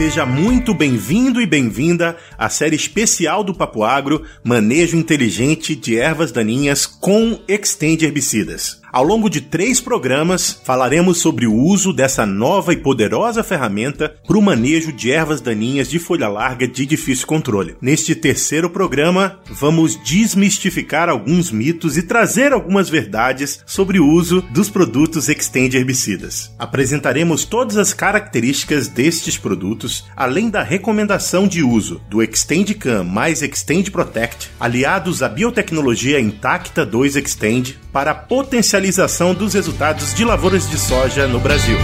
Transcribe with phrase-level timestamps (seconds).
[0.00, 6.32] Seja muito bem-vindo e bem-vinda à série especial do Papo Agro, Manejo Inteligente de Ervas
[6.32, 8.79] Daninhas com Extend Herbicidas.
[8.92, 14.36] Ao longo de três programas, falaremos sobre o uso dessa nova e poderosa ferramenta para
[14.36, 17.76] o manejo de ervas daninhas de folha larga de difícil controle.
[17.80, 24.68] Neste terceiro programa, vamos desmistificar alguns mitos e trazer algumas verdades sobre o uso dos
[24.68, 26.52] produtos Extend herbicidas.
[26.58, 33.40] Apresentaremos todas as características destes produtos, além da recomendação de uso do Extend Can mais
[33.40, 40.68] Extend Protect, aliados à biotecnologia intacta 2 Extend para potencializar potencialização dos resultados de lavouras
[40.68, 41.78] de soja no Brasil.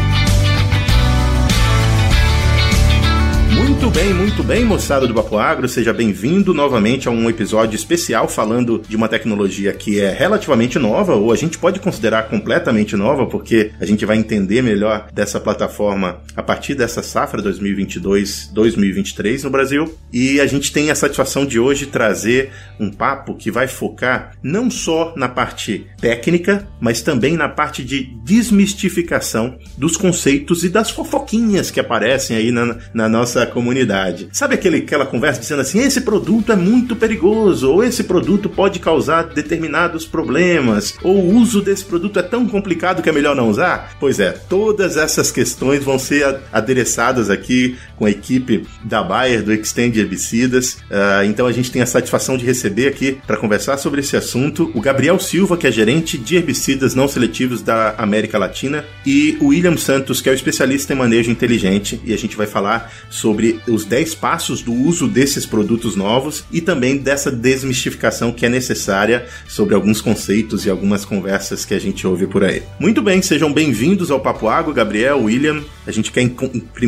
[3.77, 8.27] Muito bem, muito bem, moçada do Papo Agro, seja bem-vindo novamente a um episódio especial
[8.27, 13.27] falando de uma tecnologia que é relativamente nova, ou a gente pode considerar completamente nova,
[13.27, 19.95] porque a gente vai entender melhor dessa plataforma a partir dessa safra 2022-2023 no Brasil.
[20.11, 24.71] E a gente tem a satisfação de hoje trazer um papo que vai focar não
[24.71, 31.71] só na parte técnica, mas também na parte de desmistificação dos conceitos e das fofoquinhas
[31.71, 34.29] que aparecem aí na, na nossa comunidade comunidade.
[34.33, 38.79] Sabe aquele, aquela conversa dizendo assim: esse produto é muito perigoso, ou esse produto pode
[38.79, 43.51] causar determinados problemas, ou o uso desse produto é tão complicado que é melhor não
[43.51, 43.97] usar?
[43.99, 49.53] Pois é, todas essas questões vão ser adereçadas aqui com a equipe da Bayer, do
[49.53, 50.75] Extend Herbicidas.
[50.75, 54.71] Uh, então a gente tem a satisfação de receber aqui para conversar sobre esse assunto
[54.75, 59.47] o Gabriel Silva, que é gerente de herbicidas não seletivos da América Latina, e o
[59.47, 63.56] William Santos, que é o especialista em manejo inteligente, e a gente vai falar sobre
[63.69, 69.27] os 10 passos do uso desses produtos novos e também dessa desmistificação que é necessária
[69.49, 72.63] sobre alguns conceitos e algumas conversas que a gente ouve por aí.
[72.79, 75.63] Muito bem, sejam bem-vindos ao Papo Água, Gabriel, William.
[75.87, 76.29] A gente quer,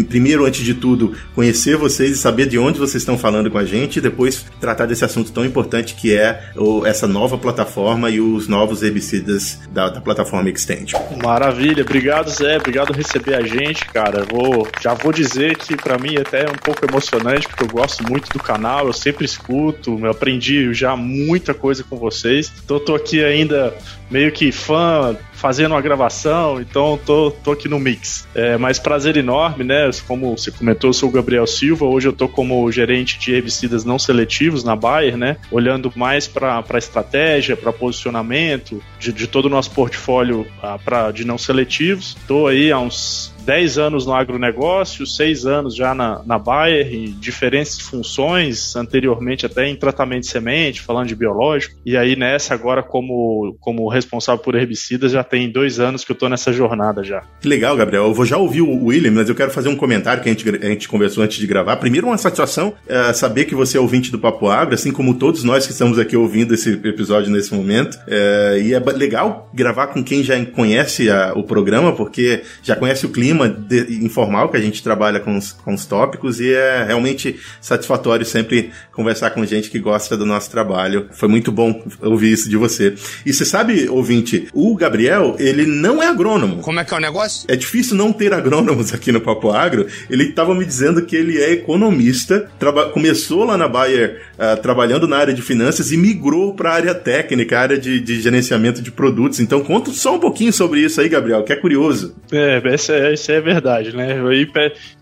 [0.07, 3.65] primeiro, antes de tudo, conhecer vocês e saber de onde vocês estão falando com a
[3.65, 6.53] gente e depois tratar desse assunto tão importante que é
[6.85, 10.95] essa nova plataforma e os novos herbicidas da, da plataforma Extend.
[11.23, 14.25] Maravilha, obrigado Zé, obrigado por receber a gente, cara.
[14.31, 18.31] Vou, já vou dizer que para mim até é pouco emocionante, porque eu gosto muito
[18.33, 22.53] do canal, eu sempre escuto, eu aprendi já muita coisa com vocês.
[22.65, 23.77] Então eu tô aqui ainda
[24.11, 28.27] meio que fã, fazendo uma gravação, então tô, tô aqui no mix.
[28.35, 29.89] É, mas prazer enorme, né?
[30.07, 33.85] Como você comentou, eu sou o Gabriel Silva, hoje eu tô como gerente de herbicidas
[33.85, 35.37] não seletivos na Bayer, né?
[35.51, 41.25] Olhando mais para estratégia, para posicionamento de, de todo o nosso portfólio ah, pra, de
[41.25, 42.17] não seletivos.
[42.27, 47.13] Tô aí há uns 10 anos no agronegócio, 6 anos já na, na Bayer, em
[47.13, 52.83] diferentes funções, anteriormente até em tratamento de semente, falando de biológico, e aí nessa agora
[52.83, 57.23] como, como responsável por herbicidas já tem dois anos que eu tô nessa jornada já.
[57.45, 58.07] Legal, Gabriel.
[58.07, 60.49] Eu vou já ouvir o William, mas eu quero fazer um comentário que a gente,
[60.49, 61.77] a gente conversou antes de gravar.
[61.77, 65.45] Primeiro, uma satisfação é, saber que você é ouvinte do Papo Agro, assim como todos
[65.45, 67.99] nós que estamos aqui ouvindo esse episódio nesse momento.
[68.07, 73.07] É, e é legal gravar com quem já conhece a, o programa, porque já conhece
[73.07, 76.53] o clima clima de, informal que a gente trabalha com os, com os tópicos e
[76.53, 81.09] é realmente satisfatório sempre conversar com gente que gosta do nosso trabalho.
[81.13, 82.95] Foi muito bom ouvir isso de você.
[83.25, 86.63] E você sabe, ouvinte, o Gabriel, ele não é agrônomo.
[86.63, 87.47] Como é que é o negócio?
[87.49, 89.87] É difícil não ter agrônomos aqui no Papo Agro.
[90.09, 92.51] Ele estava me dizendo que ele é economista,
[92.93, 96.95] começou lá na Bayer uh, trabalhando na área de finanças e migrou para a área
[96.95, 99.41] técnica, a área de, de, gerenciamento de produtos.
[99.41, 102.15] Então conta só um pouquinho sobre isso aí, Gabriel, que é curioso.
[102.33, 104.17] É, essa é, isso é verdade, né?
[104.35, 104.47] E,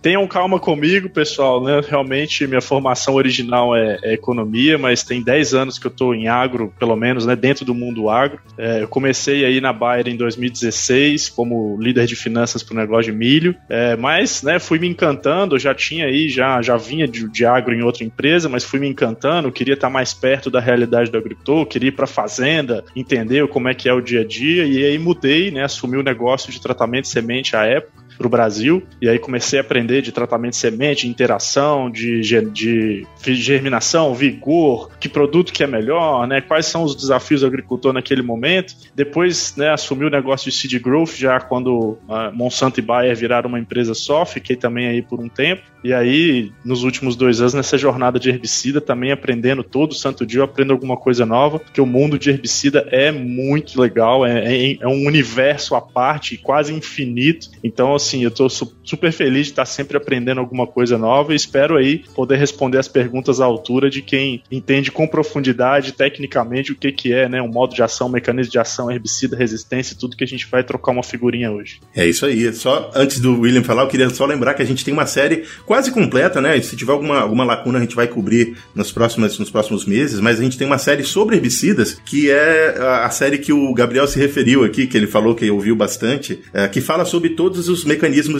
[0.02, 1.80] tenham calma comigo, pessoal, né?
[1.86, 6.28] Realmente minha formação original é, é economia, mas tem 10 anos que eu estou em
[6.28, 7.34] agro, pelo menos, né?
[7.36, 8.38] Dentro do mundo agro.
[8.56, 13.12] É, eu comecei aí na Bayer em 2016 como líder de finanças para o negócio
[13.12, 14.58] de milho, é, mas, né?
[14.58, 18.04] Fui me encantando, eu já tinha aí, já, já vinha de, de agro em outra
[18.04, 21.92] empresa, mas fui me encantando, queria estar mais perto da realidade do agricultor, queria ir
[21.92, 25.64] para fazenda, entender como é que é o dia a dia, e aí mudei, né?
[25.64, 28.82] Assumi o negócio de tratamento de semente à época para o Brasil.
[29.00, 35.08] E aí comecei a aprender de tratamento de semente, interação, de, de, germinação, vigor, que
[35.08, 36.40] produto que é melhor, né?
[36.40, 38.74] Quais são os desafios do agricultor naquele momento.
[38.94, 43.48] Depois, né, assumi o negócio de seed growth já quando a Monsanto e Bayer viraram
[43.48, 45.62] uma empresa só, fiquei também aí por um tempo.
[45.86, 50.40] E aí, nos últimos dois anos, nessa jornada de herbicida, também aprendendo todo santo dia,
[50.40, 54.78] eu aprendo alguma coisa nova, porque o mundo de herbicida é muito legal, é, é,
[54.80, 57.50] é um universo à parte, quase infinito.
[57.62, 61.36] Então, assim, eu estou su super feliz de estar sempre aprendendo alguma coisa nova e
[61.36, 66.76] espero aí poder responder as perguntas à altura de quem entende com profundidade, tecnicamente, o
[66.76, 67.42] que, que é, né?
[67.42, 70.62] Um modo de ação, um mecanismo de ação, herbicida, resistência, tudo que a gente vai
[70.62, 71.80] trocar uma figurinha hoje.
[71.94, 72.52] É isso aí.
[72.52, 75.44] Só antes do William falar, eu queria só lembrar que a gente tem uma série
[75.64, 76.60] quase completa, né?
[76.60, 80.38] Se tiver alguma, alguma lacuna, a gente vai cobrir nos próximos, nos próximos meses, mas
[80.38, 84.18] a gente tem uma série sobre herbicidas, que é a série que o Gabriel se
[84.18, 87.95] referiu aqui, que ele falou que ouviu bastante, é, que fala sobre todos os mecanismos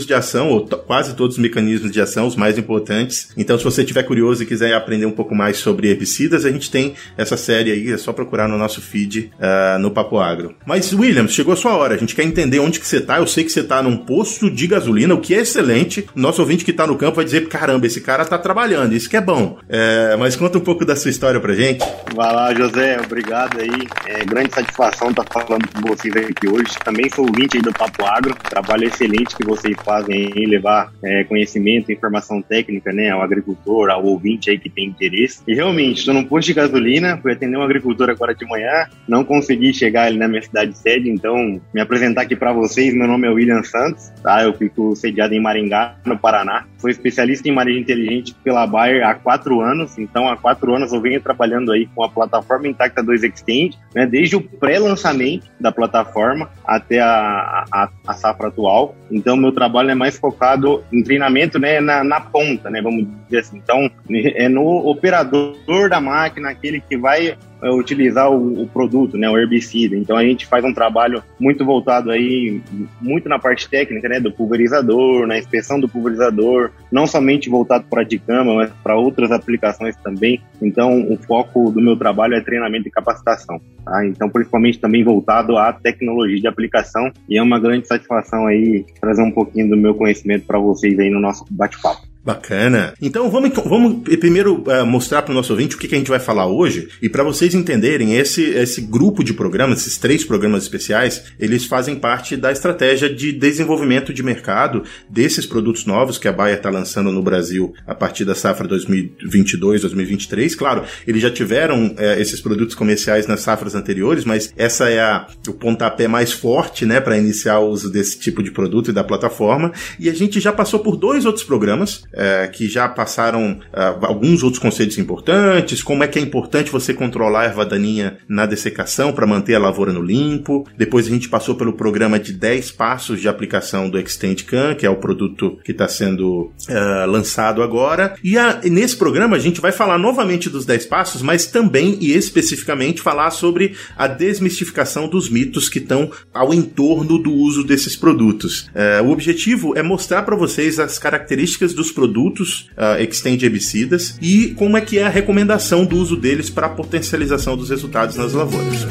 [0.07, 3.31] de ação, ou quase todos os mecanismos de ação, os mais importantes.
[3.37, 6.71] Então, se você estiver curioso e quiser aprender um pouco mais sobre herbicidas, a gente
[6.71, 10.55] tem essa série aí, é só procurar no nosso feed uh, no Papo Agro.
[10.67, 13.19] Mas, Williams, chegou a sua hora, a gente quer entender onde que você tá.
[13.19, 16.07] Eu sei que você tá num posto de gasolina, o que é excelente.
[16.15, 19.17] Nosso ouvinte que tá no campo vai dizer, caramba, esse cara tá trabalhando, isso que
[19.17, 19.59] é bom.
[19.69, 21.85] É, mas conta um pouco da sua história pra gente.
[22.15, 23.87] Vai lá, José, obrigado aí.
[24.07, 26.67] É grande satisfação estar tá falando com vocês aqui hoje.
[26.85, 31.25] Também sou ouvinte aí do Papo Agro, trabalho excelente que vocês fazem aí, levar é,
[31.25, 35.43] conhecimento, informação técnica, né, ao agricultor, ao ouvinte aí que tem interesse.
[35.47, 39.25] E realmente, estou num posto de gasolina, fui atender um agricultor agora de manhã, não
[39.25, 43.27] consegui chegar ali na minha cidade sede, então me apresentar aqui para vocês, meu nome
[43.27, 44.43] é William Santos, tá?
[44.43, 46.65] Eu fico sediado em Maringá, no Paraná.
[46.89, 51.21] Especialista em manejo inteligente pela Bayer há quatro anos, então há quatro anos eu venho
[51.21, 57.01] trabalhando aí com a plataforma Intacta 2 Extend, né, desde o pré-lançamento da plataforma até
[57.01, 58.95] a, a, a, safra atual.
[59.11, 63.39] Então, meu trabalho é mais focado em treinamento né, na, na ponta, né, vamos dizer
[63.39, 63.59] assim.
[63.59, 67.37] Então, é no operador da máquina, aquele que vai
[67.71, 69.97] utilizar o, o, produto, né, o herbicida.
[69.97, 72.61] Então a gente faz um trabalho muito voltado aí,
[73.01, 78.03] muito na parte técnica, né, do pulverizador, na inspeção do pulverizador, não somente voltado para
[78.03, 80.41] a dicama, mas para outras aplicações também.
[80.61, 83.61] Então o foco do meu trabalho é treinamento e capacitação.
[83.85, 84.07] Tá?
[84.07, 89.23] Então principalmente também voltado à tecnologia de aplicação e é uma grande satisfação aí trazer
[89.23, 92.16] um pouquinho do meu conhecimento para vocês aí no nosso bate-papo.
[92.27, 92.93] Bacana.
[93.01, 96.11] Então vamos, vamos primeiro uh, mostrar para o nosso ouvinte o que, que, a gente
[96.11, 96.89] vai falar hoje.
[97.01, 101.95] E para vocês entenderem, esse, esse grupo de programas, esses três programas especiais, eles fazem
[101.95, 107.13] parte da estratégia de desenvolvimento de mercado desses produtos novos que a Baia está lançando
[107.13, 110.57] no Brasil a partir da safra 2022-2023.
[110.57, 115.29] Claro, eles já tiveram uh, esses produtos comerciais nas safras anteriores, mas essa é a,
[115.47, 119.05] o pontapé mais forte né, para iniciar o uso desse tipo de produto e da
[119.05, 119.71] plataforma.
[119.97, 124.43] E a gente já passou por dois outros programas é, que já passaram é, alguns
[124.43, 129.13] outros conceitos importantes, como é que é importante você controlar a erva daninha na dessecação
[129.13, 130.67] para manter a lavoura no limpo.
[130.77, 134.03] Depois a gente passou pelo programa de 10 passos de aplicação do
[134.47, 138.15] Can, que é o produto que está sendo uh, lançado agora.
[138.25, 142.13] E, a, nesse programa a gente vai falar novamente dos 10 passos, mas também e
[142.13, 148.71] especificamente falar sobre a desmistificação dos mitos que estão ao entorno do uso desses produtos.
[149.05, 154.55] O objetivo é mostrar para vocês as características dos produtos produtos uh, Extend herbicidas e
[154.55, 158.33] como é que é a recomendação do uso deles para a potencialização dos resultados nas
[158.33, 158.87] lavouras.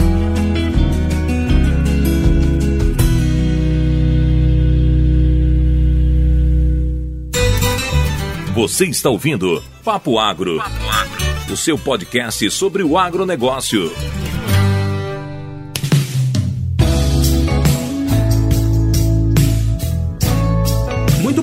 [8.53, 13.91] Você está ouvindo Papo Agro, Papo Agro, o seu podcast sobre o agronegócio.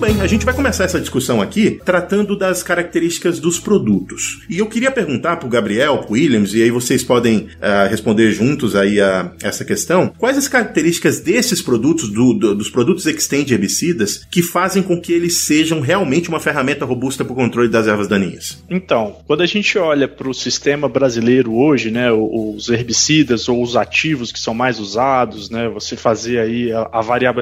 [0.03, 4.43] Bem, a gente vai começar essa discussão aqui tratando das características dos produtos.
[4.51, 8.75] E eu queria perguntar pro Gabriel, pro Williams, e aí vocês podem uh, responder juntos
[8.75, 10.13] aí a essa questão.
[10.19, 15.13] Quais as características desses produtos, do, do, dos produtos Extend herbicidas, que fazem com que
[15.13, 18.61] eles sejam realmente uma ferramenta robusta para o controle das ervas daninhas?
[18.69, 23.77] Então, quando a gente olha para o sistema brasileiro hoje, né, os herbicidas ou os
[23.77, 26.91] ativos que são mais usados, né, você fazer aí a,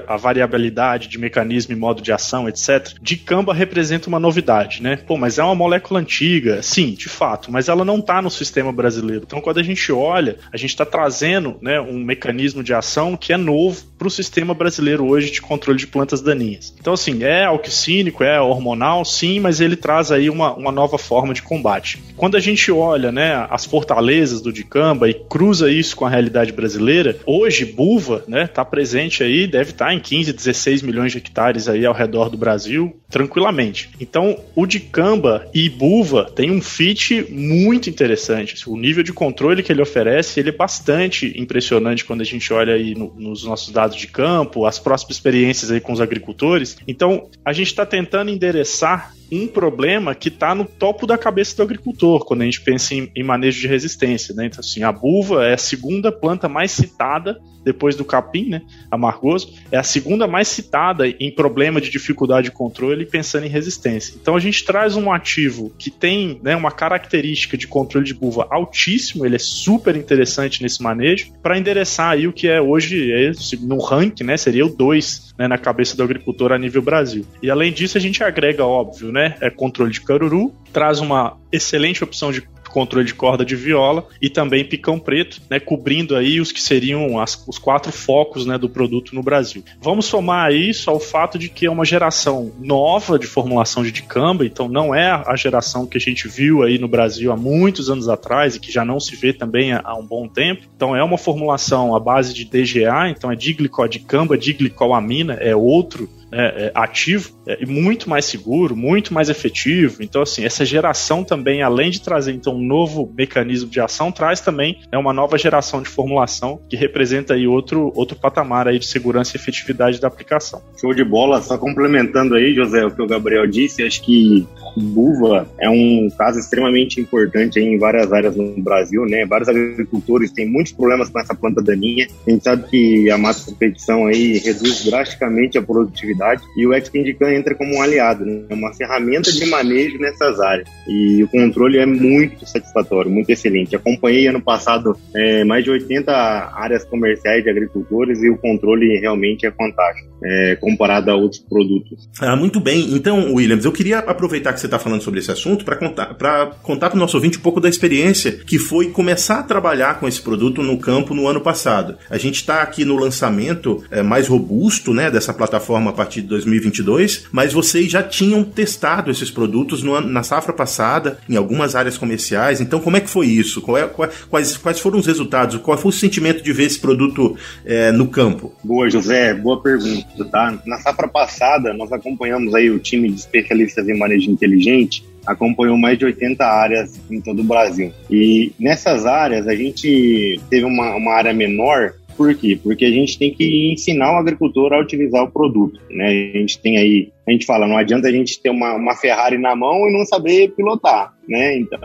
[0.07, 2.95] a variabilidade de mecanismo e modo de ação, etc.
[3.01, 4.97] Dicamba representa uma novidade, né?
[4.97, 8.73] Pô, mas é uma molécula antiga, sim, de fato, mas ela não está no sistema
[8.73, 9.25] brasileiro.
[9.27, 13.33] Então, quando a gente olha, a gente está trazendo né, um mecanismo de ação que
[13.33, 16.75] é novo para o sistema brasileiro hoje de controle de plantas daninhas.
[16.79, 21.35] Então, assim, é alquicínico, é hormonal, sim, mas ele traz aí uma, uma nova forma
[21.35, 22.03] de combate.
[22.17, 26.53] Quando a gente olha né, as fortalezas do dicamba e cruza isso com a realidade
[26.53, 31.13] brasileira, hoje buva está né, tá presente aí, deve estar tá em 15, 16 milhões
[31.13, 33.91] de hectares aí ao redor do Brasil tranquilamente.
[34.01, 38.69] Então, o de Camba e Buva tem um fit muito interessante.
[38.69, 42.75] O nível de controle que ele oferece, ele é bastante impressionante quando a gente olha
[42.75, 46.77] aí no, nos nossos dados de campo, as próximas experiências aí com os agricultores.
[46.87, 51.63] Então, a gente está tentando endereçar um problema que está no topo da cabeça do
[51.63, 54.35] agricultor, quando a gente pensa em, em manejo de resistência.
[54.35, 54.47] Né?
[54.47, 59.55] Então, assim, a buva é a segunda planta mais citada depois do capim, né, amargoso,
[59.71, 64.17] é a segunda mais citada em problema de dificuldade de controle pensando em resistência.
[64.21, 68.47] Então a gente traz um ativo que tem né, uma característica de controle de buva
[68.51, 73.33] altíssimo, ele é super interessante nesse manejo, para endereçar aí o que é hoje, é,
[73.61, 77.25] no ranking, né, seria o 2 né, na cabeça do agricultor a nível Brasil.
[77.43, 82.03] E além disso, a gente agrega, óbvio, né, é controle de caruru, traz uma excelente
[82.05, 86.53] opção de controle de corda de viola e também picão preto, né, cobrindo aí os
[86.53, 89.63] que seriam as, os quatro focos né, do produto no Brasil.
[89.81, 94.45] Vamos somar isso ao fato de que é uma geração nova de formulação de dicamba,
[94.45, 98.09] então não é a geração que a gente viu aí no Brasil há muitos anos
[98.09, 100.63] atrás e que já não se vê também há, há um bom tempo.
[100.75, 106.67] Então é uma formulação à base de DGA, então é diglicodicamba, diglicoamina, é outro é,
[106.67, 110.03] é, ativo é, e muito mais seguro, muito mais efetivo.
[110.03, 114.41] Então, assim, essa geração também, além de trazer então um novo mecanismo de ação, traz
[114.41, 118.87] também é uma nova geração de formulação que representa aí outro, outro patamar aí de
[118.87, 120.63] segurança e efetividade da aplicação.
[120.81, 121.43] Show de bola.
[121.43, 124.47] Só complementando aí, José, o que o Gabriel disse, acho que
[124.77, 129.27] buva é um caso extremamente importante em várias áreas no Brasil, né?
[129.27, 132.07] Vários agricultores têm muitos problemas com essa planta daninha.
[132.27, 136.20] A gente sabe que a massa competição aí reduz drasticamente a produtividade
[136.57, 138.43] e o Extendicam entra como um aliado, né?
[138.49, 140.69] É uma ferramenta de manejo nessas áreas.
[140.87, 143.77] E o controle é muito satisfatório, muito excelente.
[143.77, 149.47] Acompanhei ano passado é, mais de 80 áreas comerciais de agricultores e o controle realmente
[149.47, 152.09] é fantástico, é, comparado a outros produtos.
[152.21, 152.95] Ah, muito bem.
[152.95, 156.47] Então, Williams, eu queria aproveitar que você está falando sobre esse assunto para contar para
[156.63, 160.09] contar para o nosso ouvinte um pouco da experiência que foi começar a trabalhar com
[160.09, 161.97] esse produto no campo no ano passado.
[162.09, 166.29] A gente está aqui no lançamento é, mais robusto né, dessa plataforma a partir de
[166.29, 171.97] 2022, mas vocês já tinham testado esses produtos no, na safra passada em algumas áreas
[171.97, 172.61] comerciais.
[172.61, 173.61] Então, como é que foi isso?
[173.61, 175.57] Qual é, quais, quais foram os resultados?
[175.59, 178.53] Qual foi o sentimento de ver esse produto é, no campo?
[178.63, 180.07] Boa, José, boa pergunta.
[180.31, 180.59] Tá?
[180.67, 185.99] Na safra passada, nós acompanhamos aí o time de especialistas em manejo inteligente acompanhou mais
[185.99, 187.93] de 80 áreas em todo o Brasil.
[188.11, 192.59] E nessas áreas a gente teve uma, uma área menor por quê?
[192.63, 196.33] Porque a gente tem que ensinar o agricultor a utilizar o produto, né?
[196.35, 199.39] A gente tem aí, a gente fala, não adianta a gente ter uma, uma Ferrari
[199.39, 201.57] na mão e não saber pilotar, né?
[201.57, 201.81] Então,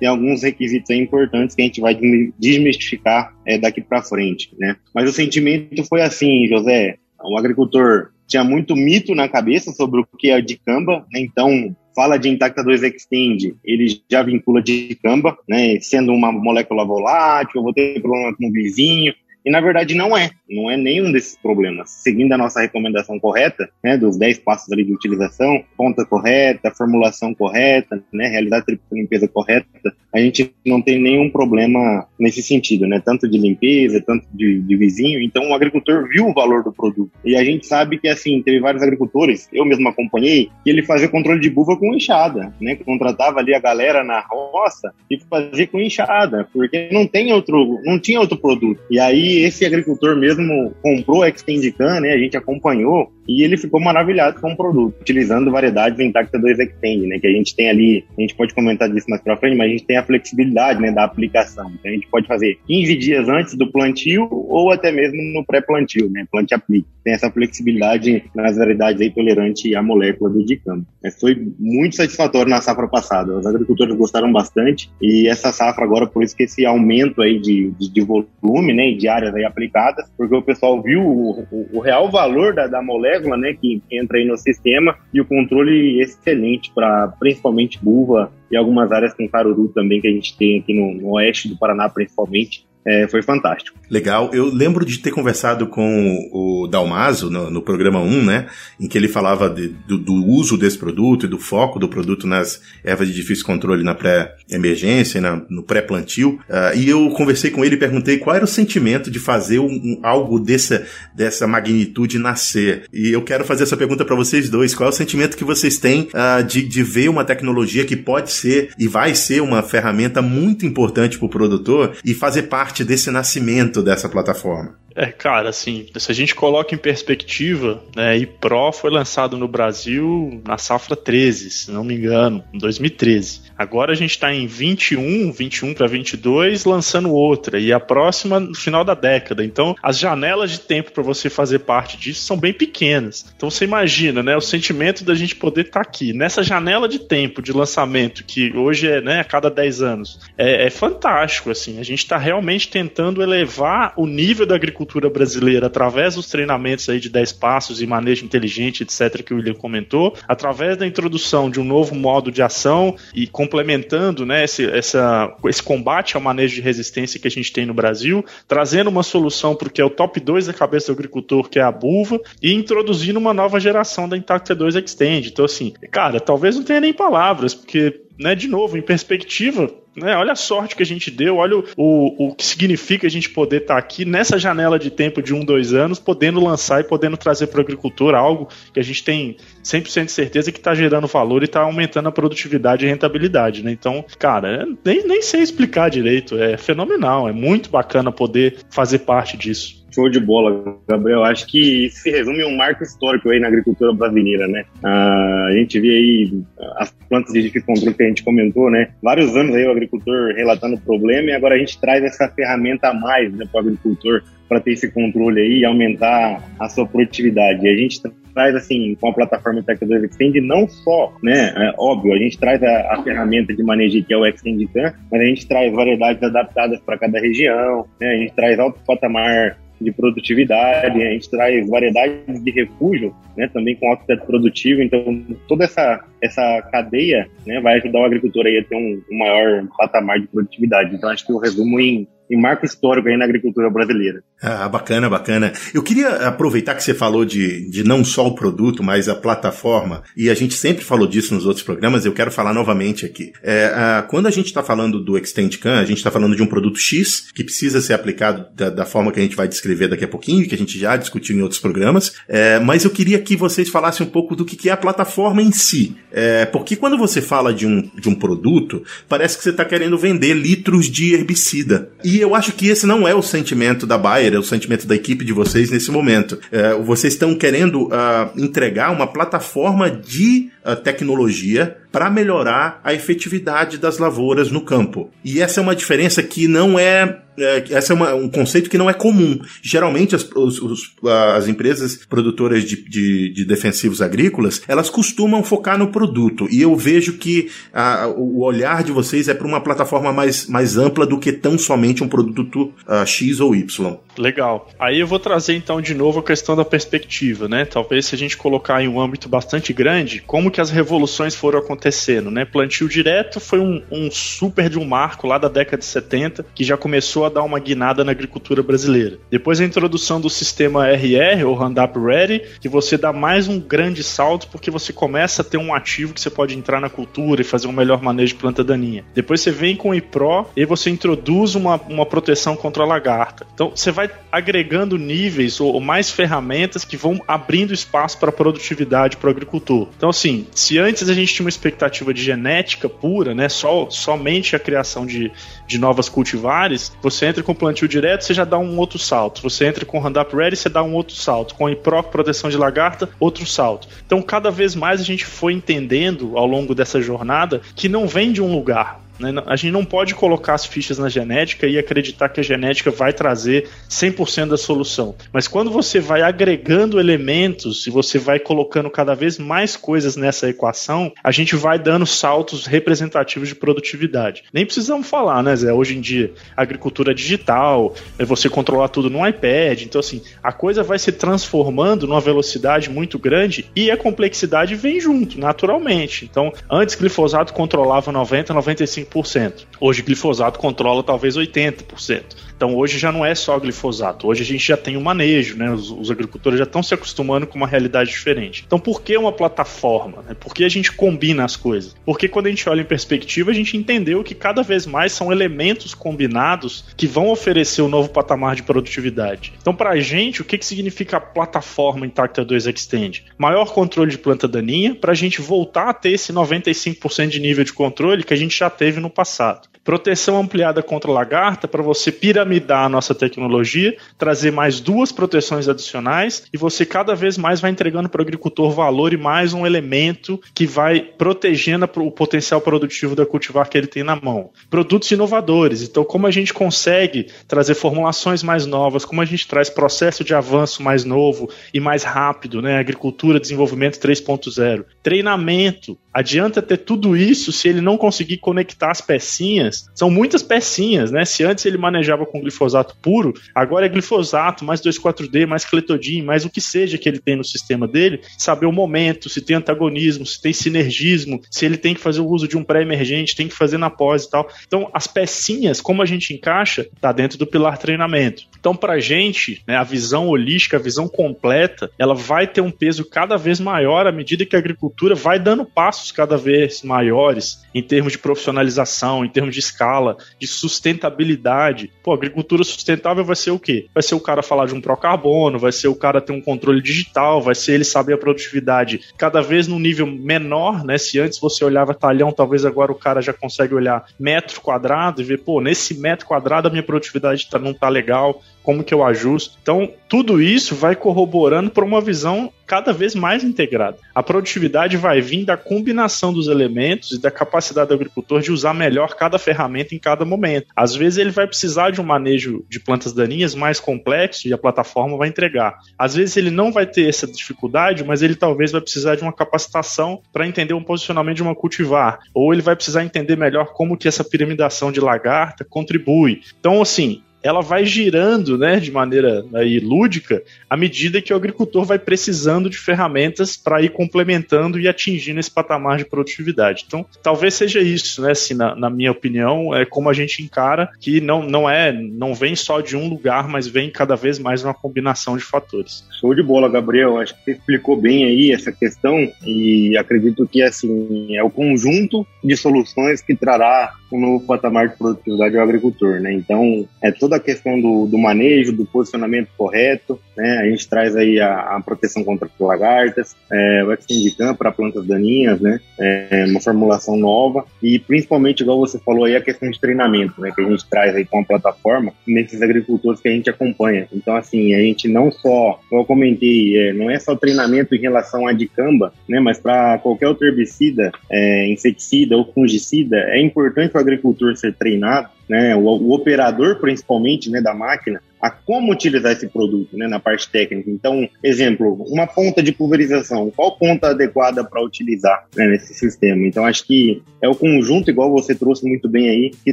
[0.00, 1.94] tem alguns requisitos importantes que a gente vai
[2.38, 4.74] desmistificar é, daqui para frente, né?
[4.94, 10.06] Mas o sentimento foi assim, José, o agricultor tinha muito mito na cabeça sobre o
[10.18, 11.20] que é de Camba, né?
[11.20, 15.80] então fala de Intacta 2 Extend, ele já vincula de Camba, né?
[15.80, 19.14] sendo uma molécula volátil, eu vou ter problema com o vizinho,
[19.48, 21.88] e na verdade não é, não é nenhum desses problemas.
[21.88, 27.34] Seguindo a nossa recomendação correta, né, dos 10 passos ali de utilização, ponta correta, formulação
[27.34, 29.66] correta, né, realizar a limpeza correta,
[30.14, 34.76] a gente não tem nenhum problema nesse sentido, né, tanto de limpeza, tanto de, de
[34.76, 35.22] vizinho.
[35.22, 37.10] Então o agricultor viu o valor do produto.
[37.24, 41.08] E a gente sabe que assim, teve vários agricultores, eu mesmo acompanhei, que ele fazia
[41.08, 45.80] controle de buva com enxada, né, contratava ali a galera na roça e fazia com
[45.80, 48.82] enxada, porque não tem outro, não tinha outro produto.
[48.90, 52.12] E aí esse agricultor mesmo comprou a Extendicam, né?
[52.12, 57.06] A gente acompanhou e ele ficou maravilhado com o produto, utilizando variedades Intacta 2 Extend,
[57.06, 57.18] né?
[57.18, 59.70] Que a gente tem ali, a gente pode comentar disso mais pra frente, mas a
[59.70, 60.90] gente tem a flexibilidade, né?
[60.90, 61.70] Da aplicação.
[61.78, 66.08] Então a gente pode fazer 15 dias antes do plantio ou até mesmo no pré-plantio,
[66.10, 66.24] né?
[66.30, 66.88] Plante aplique.
[67.04, 70.84] Tem essa flexibilidade nas variedades aí tolerante à molécula do dicamba.
[71.20, 73.36] Foi muito satisfatório na safra passada.
[73.36, 77.70] Os agricultores gostaram bastante e essa safra agora, por isso que esse aumento aí de,
[77.78, 78.92] de, de volume, né?
[78.92, 82.82] De áreas aí aplicadas, porque o pessoal viu o, o, o real valor da, da
[82.82, 88.56] molécula, né, que entra aí no sistema e o controle excelente para principalmente buva e
[88.56, 91.88] algumas áreas com caruru também que a gente tem aqui no, no oeste do Paraná
[91.88, 93.78] principalmente é, foi fantástico.
[93.90, 94.30] Legal.
[94.32, 98.46] Eu lembro de ter conversado com o Dalmaso no, no programa 1, né?
[98.80, 102.26] Em que ele falava de, do, do, uso desse produto e do foco do produto
[102.26, 106.38] nas ervas de difícil controle na pré-emergência no pré-plantio.
[106.48, 109.66] Uh, e eu conversei com ele e perguntei qual era o sentimento de fazer um,
[109.66, 112.84] um, algo dessa, dessa magnitude nascer.
[112.90, 114.74] E eu quero fazer essa pergunta para vocês dois.
[114.74, 118.32] Qual é o sentimento que vocês têm uh, de, de ver uma tecnologia que pode
[118.38, 123.10] ser e vai ser uma ferramenta muito importante para o produtor e fazer parte desse
[123.10, 124.76] nascimento dessa plataforma?
[124.98, 129.46] É, cara, assim, se a gente coloca em perspectiva, né, e Pro foi lançado no
[129.46, 133.42] Brasil na safra 13, se não me engano, em 2013.
[133.56, 138.56] Agora a gente está em 21, 21 para 22, lançando outra, e a próxima no
[138.56, 139.44] final da década.
[139.44, 143.24] Então, as janelas de tempo para você fazer parte disso são bem pequenas.
[143.36, 146.98] Então, você imagina, né, o sentimento da gente poder estar tá aqui, nessa janela de
[146.98, 151.78] tempo de lançamento, que hoje é né, a cada 10 anos, é, é fantástico, assim.
[151.78, 156.88] A gente está realmente tentando elevar o nível da agricultura agricultura brasileira através dos treinamentos
[156.88, 161.50] aí de 10 passos e manejo inteligente, etc., que o William comentou, através da introdução
[161.50, 166.54] de um novo modo de ação e complementando né, esse, essa, esse combate ao manejo
[166.54, 169.84] de resistência que a gente tem no Brasil, trazendo uma solução para o que é
[169.84, 173.60] o top 2 da cabeça do agricultor, que é a buva, e introduzindo uma nova
[173.60, 175.28] geração da Intacta 2 Extend.
[175.28, 180.16] Então, assim, cara, talvez não tenha nem palavras, porque né, de novo, em perspectiva, né,
[180.16, 183.30] olha a sorte que a gente deu, olha o, o, o que significa a gente
[183.30, 186.84] poder estar tá aqui nessa janela de tempo de um, dois anos, podendo lançar e
[186.84, 190.74] podendo trazer para o agricultor algo que a gente tem 100% de certeza que está
[190.74, 193.62] gerando valor e está aumentando a produtividade e rentabilidade.
[193.62, 193.70] Né?
[193.70, 199.36] Então, cara, nem, nem sei explicar direito, é fenomenal, é muito bacana poder fazer parte
[199.36, 199.77] disso.
[199.90, 201.24] Show de bola, Gabriel.
[201.24, 204.64] Acho que isso se resume um marco histórico aí na agricultura brasileira, né?
[204.84, 206.42] Ah, a gente vê aí
[206.76, 208.90] as plantas de controle que a gente comentou, né?
[209.02, 212.88] Vários anos aí o agricultor relatando o problema e agora a gente traz essa ferramenta
[212.88, 216.86] a mais né, para o agricultor para ter esse controle aí e aumentar a sua
[216.86, 217.66] produtividade.
[217.66, 218.00] E a gente
[218.34, 222.62] traz assim com a plataforma Tech2 Extend não só, né, é, óbvio, a gente traz
[222.62, 224.68] a, a, ferramenta de manejo que é o Extend
[225.10, 229.58] mas a gente traz variedades adaptadas para cada região, né, a gente traz alto patamar
[229.80, 235.64] de produtividade, a gente traz variedade de refúgio, né, também com alto produtivo, então toda
[235.64, 240.20] essa, essa cadeia, né, vai ajudar o agricultor aí a ter um, um maior patamar
[240.20, 240.94] de produtividade.
[240.94, 244.22] Então acho que eu resumo em e marco histórico aí na agricultura brasileira.
[244.40, 245.52] Ah, bacana, bacana.
[245.74, 250.02] Eu queria aproveitar que você falou de, de não só o produto, mas a plataforma,
[250.16, 253.32] e a gente sempre falou disso nos outros programas, eu quero falar novamente aqui.
[253.42, 256.46] É, a, quando a gente está falando do ExtendCam, a gente está falando de um
[256.46, 260.04] produto X que precisa ser aplicado da, da, forma que a gente vai descrever daqui
[260.04, 263.36] a pouquinho, que a gente já discutiu em outros programas, é, mas eu queria que
[263.36, 265.96] vocês falassem um pouco do que, que é a plataforma em si.
[266.12, 269.96] É, porque quando você fala de um, de um produto, parece que você está querendo
[269.98, 271.90] vender litros de herbicida.
[272.02, 274.94] E eu acho que esse não é o sentimento da Bayer, é o sentimento da
[274.94, 276.38] equipe de vocês nesse momento.
[276.50, 277.90] É, vocês estão querendo uh,
[278.36, 285.10] entregar uma plataforma de uh, tecnologia para melhorar a efetividade das lavouras no campo.
[285.24, 288.78] E essa é uma diferença que não é é, essa é uma, um conceito que
[288.78, 289.38] não é comum.
[289.62, 290.94] Geralmente as, os, os,
[291.36, 296.48] as empresas produtoras de, de, de, defensivos agrícolas, elas costumam focar no produto.
[296.50, 300.76] E eu vejo que a, o olhar de vocês é para uma plataforma mais, mais
[300.76, 303.96] ampla do que tão somente um produto uh, X ou Y.
[304.18, 304.68] Legal.
[304.78, 307.64] Aí eu vou trazer então de novo a questão da perspectiva, né?
[307.64, 311.58] Talvez se a gente colocar em um âmbito bastante grande, como que as revoluções foram
[311.58, 312.44] acontecendo né?
[312.44, 316.64] Plantio direto foi um, um super de um marco lá da década de 70 que
[316.64, 319.18] já começou a dar uma guinada na agricultura brasileira.
[319.30, 324.02] Depois a introdução do sistema RR, ou Roundup Ready, que você dá mais um grande
[324.02, 327.44] salto porque você começa a ter um ativo que você pode entrar na cultura e
[327.44, 329.04] fazer um melhor manejo de planta daninha.
[329.14, 333.46] Depois você vem com o IPRO e você introduz uma, uma proteção contra a lagarta.
[333.54, 339.16] Então você vai agregando níveis ou, ou mais ferramentas que vão abrindo espaço para produtividade
[339.16, 339.88] para o agricultor.
[339.96, 344.54] Então assim, se antes a gente tinha uma expectativa de genética pura, né, só, somente
[344.54, 345.30] a criação de,
[345.66, 349.42] de novas cultivares, você entra com plantio direto, você já dá um outro salto.
[349.42, 351.54] Você entra com Roundup Ready, você dá um outro salto.
[351.54, 353.88] Com IPRO, proteção de lagarta, outro salto.
[354.06, 358.32] Então, cada vez mais a gente foi entendendo ao longo dessa jornada que não vem
[358.32, 359.00] de um lugar.
[359.18, 359.32] Né?
[359.46, 363.12] A gente não pode colocar as fichas na genética e acreditar que a genética vai
[363.12, 365.14] trazer 100% da solução.
[365.32, 370.48] Mas quando você vai agregando elementos e você vai colocando cada vez mais coisas nessa
[370.48, 374.44] equação, a gente vai dando saltos representativos de produtividade.
[374.52, 375.72] Nem precisamos falar, né, Zé?
[375.72, 379.82] Hoje em dia, agricultura digital, é você controlar tudo no iPad.
[379.82, 385.00] Então, assim, a coisa vai se transformando numa velocidade muito grande e a complexidade vem
[385.00, 386.24] junto, naturalmente.
[386.24, 389.66] Então, antes glifosato controlava 90, 95 5%.
[389.80, 392.47] Hoje, glifosato controla talvez 80%.
[392.58, 395.56] Então hoje já não é só glifosato, hoje a gente já tem o um manejo,
[395.56, 395.70] né?
[395.70, 398.64] Os, os, agricultores já estão se acostumando com uma realidade diferente.
[398.66, 400.24] Então por que uma plataforma?
[400.26, 400.34] Né?
[400.34, 401.94] Por que a gente combina as coisas?
[402.04, 405.30] Porque quando a gente olha em perspectiva, a gente entendeu que cada vez mais são
[405.30, 409.52] elementos combinados que vão oferecer um novo patamar de produtividade.
[409.60, 413.24] Então para a gente, o que, que significa a plataforma Intacta 2 Extend?
[413.38, 417.62] Maior controle de planta daninha para a gente voltar a ter esse 95% de nível
[417.62, 419.68] de controle que a gente já teve no passado.
[419.88, 422.12] Proteção ampliada contra lagarta para você
[422.48, 427.70] piramidar a nossa tecnologia, trazer mais duas proteções adicionais e você cada vez mais vai
[427.70, 433.14] entregando para o agricultor valor e mais um elemento que vai protegendo o potencial produtivo
[433.14, 434.50] da cultivar que ele tem na mão.
[434.70, 435.82] Produtos inovadores.
[435.82, 440.34] Então, como a gente consegue trazer formulações mais novas, como a gente traz processo de
[440.34, 442.78] avanço mais novo e mais rápido, né?
[442.78, 444.84] Agricultura, desenvolvimento 3.0.
[445.02, 449.88] Treinamento adianta ter tudo isso se ele não conseguir conectar as pecinhas.
[449.94, 451.24] São muitas pecinhas, né?
[451.24, 456.44] Se antes ele manejava com glifosato puro, agora é glifosato, mais 2,4-D, mais cletodin, mais
[456.44, 460.26] o que seja que ele tem no sistema dele, saber o momento, se tem antagonismo,
[460.26, 463.54] se tem sinergismo, se ele tem que fazer o uso de um pré-emergente, tem que
[463.54, 464.48] fazer na pós e tal.
[464.66, 468.44] Então, as pecinhas, como a gente encaixa, tá dentro do pilar treinamento.
[468.58, 473.04] Então, pra gente, né, a visão holística, a visão completa, ela vai ter um peso
[473.04, 477.82] cada vez maior à medida que a agricultura vai dando passos cada vez maiores em
[477.82, 481.90] termos de profissionalização, em termos de escala, de sustentabilidade.
[482.02, 483.86] Pô, agricultura sustentável vai ser o quê?
[483.94, 486.82] Vai ser o cara falar de um procarbono, vai ser o cara ter um controle
[486.82, 490.98] digital, vai ser ele saber a produtividade cada vez num nível menor, né?
[490.98, 495.24] Se antes você olhava talhão, talvez agora o cara já consegue olhar metro quadrado e
[495.24, 499.02] ver, pô, nesse metro quadrado a minha produtividade tá, não tá legal, como que eu
[499.02, 499.56] ajusto.
[499.62, 503.96] Então, tudo isso vai corroborando para uma visão cada vez mais integrada.
[504.14, 508.74] A produtividade vai vir da combinação dos elementos e da capacidade do agricultor de usar
[508.74, 510.66] melhor cada ferramenta em cada momento.
[510.76, 514.58] Às vezes ele vai precisar de um manejo de plantas daninhas mais complexo e a
[514.58, 515.78] plataforma vai entregar.
[515.98, 519.32] Às vezes ele não vai ter essa dificuldade, mas ele talvez vai precisar de uma
[519.32, 523.96] capacitação para entender um posicionamento de uma cultivar, ou ele vai precisar entender melhor como
[523.96, 526.42] que essa piramidação de lagarta contribui.
[526.60, 531.84] Então, assim, ela vai girando, né, de maneira aí lúdica, à medida que o agricultor
[531.84, 536.84] vai precisando de ferramentas para ir complementando e atingindo esse patamar de produtividade.
[536.86, 540.90] Então, talvez seja isso, né, assim, na, na, minha opinião, é como a gente encara
[541.00, 544.64] que não, não é, não vem só de um lugar, mas vem cada vez mais
[544.64, 546.04] uma combinação de fatores.
[546.20, 547.18] Show de bola, Gabriel.
[547.18, 552.26] Acho que você explicou bem aí essa questão e acredito que assim é o conjunto
[552.42, 556.32] de soluções que trará um novo patamar de produtividade ao agricultor, né?
[556.32, 560.58] Então, é toda a questão do, do manejo, do posicionamento correto, né?
[560.58, 565.60] A gente traz aí a, a proteção contra lagartas, é, o Extendicam para plantas daninhas,
[565.60, 565.80] né?
[565.98, 570.52] É uma formulação nova e principalmente, igual você falou aí, a questão de treinamento, né?
[570.54, 574.08] Que a gente traz aí com a plataforma nesses agricultores que a gente acompanha.
[574.12, 578.00] Então, assim, a gente não só, como eu comentei, é, não é só treinamento em
[578.00, 579.40] relação a dicamba, né?
[579.40, 585.28] Mas para qualquer outro herbicida, é, inseticida ou fungicida, é importante o agricultor ser treinado
[585.48, 590.20] né, o, o, operador principalmente né, da máquina, a como utilizar esse produto né, na
[590.20, 590.90] parte técnica.
[590.90, 596.46] Então, exemplo, uma ponta de pulverização, qual ponta adequada para utilizar né, nesse sistema?
[596.46, 599.72] Então, acho que é o conjunto, igual você trouxe muito bem aí, que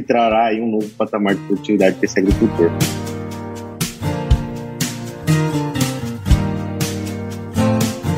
[0.00, 2.70] trará aí um novo patamar de produtividade para esse agricultor.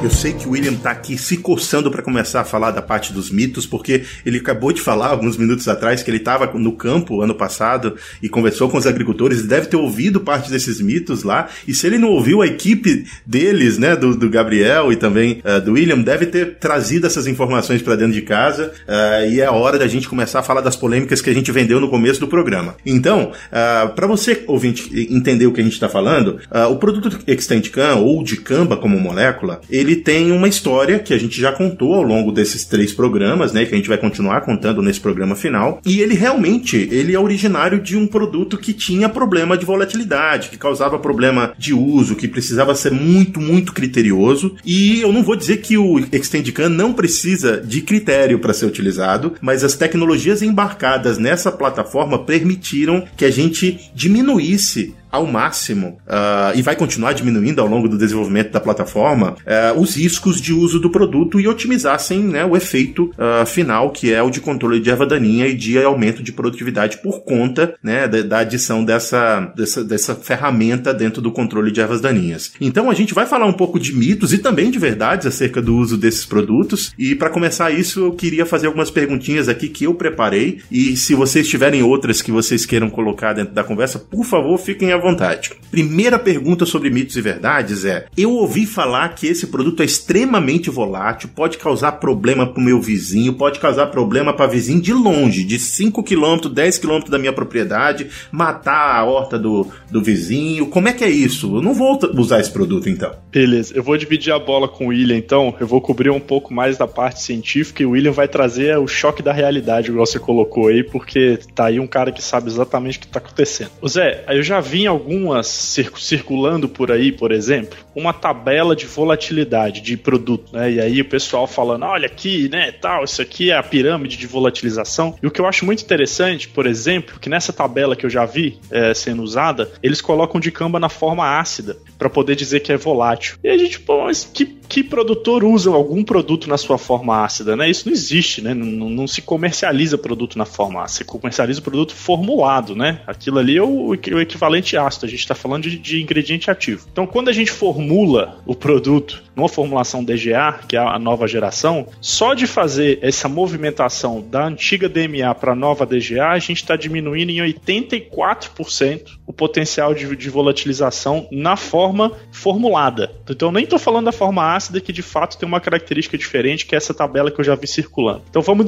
[0.00, 3.12] Eu sei que o William tá aqui se coçando para começar a falar da parte
[3.12, 7.20] dos mitos, porque ele acabou de falar alguns minutos atrás que ele estava no campo
[7.20, 11.74] ano passado e conversou com os agricultores, deve ter ouvido parte desses mitos lá, e
[11.74, 15.72] se ele não ouviu, a equipe deles, né, do, do Gabriel e também uh, do
[15.72, 19.88] William, deve ter trazido essas informações para dentro de casa, uh, e é hora da
[19.88, 22.76] gente começar a falar das polêmicas que a gente vendeu no começo do programa.
[22.86, 26.38] Então, uh, ah, para você, ouvinte, entender o que a gente está falando,
[26.70, 31.18] o produto Extendicam, ou de Camba como molécula, ele ele tem uma história que a
[31.18, 33.64] gente já contou ao longo desses três programas, né?
[33.64, 35.80] Que a gente vai continuar contando nesse programa final.
[35.84, 40.58] E ele realmente, ele é originário de um produto que tinha problema de volatilidade, que
[40.58, 44.54] causava problema de uso, que precisava ser muito, muito criterioso.
[44.64, 49.34] E eu não vou dizer que o Extendicam não precisa de critério para ser utilizado,
[49.40, 56.62] mas as tecnologias embarcadas nessa plataforma permitiram que a gente diminuísse ao máximo uh, e
[56.62, 60.90] vai continuar diminuindo ao longo do desenvolvimento da plataforma uh, os riscos de uso do
[60.90, 65.06] produto e otimizassem né, o efeito uh, final, que é o de controle de erva
[65.06, 70.14] daninha e de aumento de produtividade por conta né, da, da adição dessa, dessa, dessa
[70.14, 72.52] ferramenta dentro do controle de ervas daninhas.
[72.60, 75.76] Então a gente vai falar um pouco de mitos e também de verdades acerca do
[75.76, 76.92] uso desses produtos.
[76.98, 80.60] E para começar isso, eu queria fazer algumas perguntinhas aqui que eu preparei.
[80.70, 84.92] E se vocês tiverem outras que vocês queiram colocar dentro da conversa, por favor, fiquem
[84.92, 85.52] à vontade.
[85.70, 90.70] Primeira pergunta sobre mitos e verdades é: eu ouvi falar que esse produto é extremamente
[90.70, 95.44] volátil, pode causar problema para o meu vizinho, pode causar problema para vizinho de longe,
[95.44, 100.66] de 5 km, 10 km da minha propriedade, matar a horta do, do vizinho.
[100.66, 101.56] Como é que é isso?
[101.56, 103.12] Eu não vou usar esse produto então.
[103.30, 105.54] Beleza, eu vou dividir a bola com o William então.
[105.60, 108.88] Eu vou cobrir um pouco mais da parte científica e o William vai trazer o
[108.88, 112.98] choque da realidade, igual você colocou aí, porque tá aí um cara que sabe exatamente
[112.98, 113.70] o que tá acontecendo.
[113.80, 119.80] O Zé, eu já vi algumas circulando por aí, por exemplo, uma tabela de volatilidade
[119.80, 120.72] de produto, né?
[120.72, 124.26] E aí o pessoal falando, olha aqui, né, tal, isso aqui é a pirâmide de
[124.26, 125.16] volatilização.
[125.22, 128.24] E o que eu acho muito interessante, por exemplo, que nessa tabela que eu já
[128.24, 132.72] vi é, sendo usada, eles colocam de camba na forma ácida para poder dizer que
[132.72, 133.36] é volátil.
[133.42, 137.56] E a gente, pô, mas que que produtor usa algum produto na sua forma ácida,
[137.56, 137.68] né?
[137.70, 138.52] Isso não existe, né?
[138.54, 143.00] Não, não se comercializa produto na forma ácida, se comercializa produto formulado, né?
[143.06, 146.86] Aquilo ali é o, o equivalente ácido, a gente está falando de, de ingrediente ativo.
[146.92, 151.86] Então, quando a gente formula o produto numa formulação DGA, que é a nova geração,
[152.00, 156.74] só de fazer essa movimentação da antiga DMA para a nova DGA, a gente está
[156.74, 163.12] diminuindo em 84% o potencial de, de volatilização na forma formulada.
[163.30, 166.74] Então, nem estou falando da forma ácida, que de fato tem uma característica diferente, que
[166.74, 168.22] é essa tabela que eu já vi circulando.
[168.28, 168.66] Então, vamos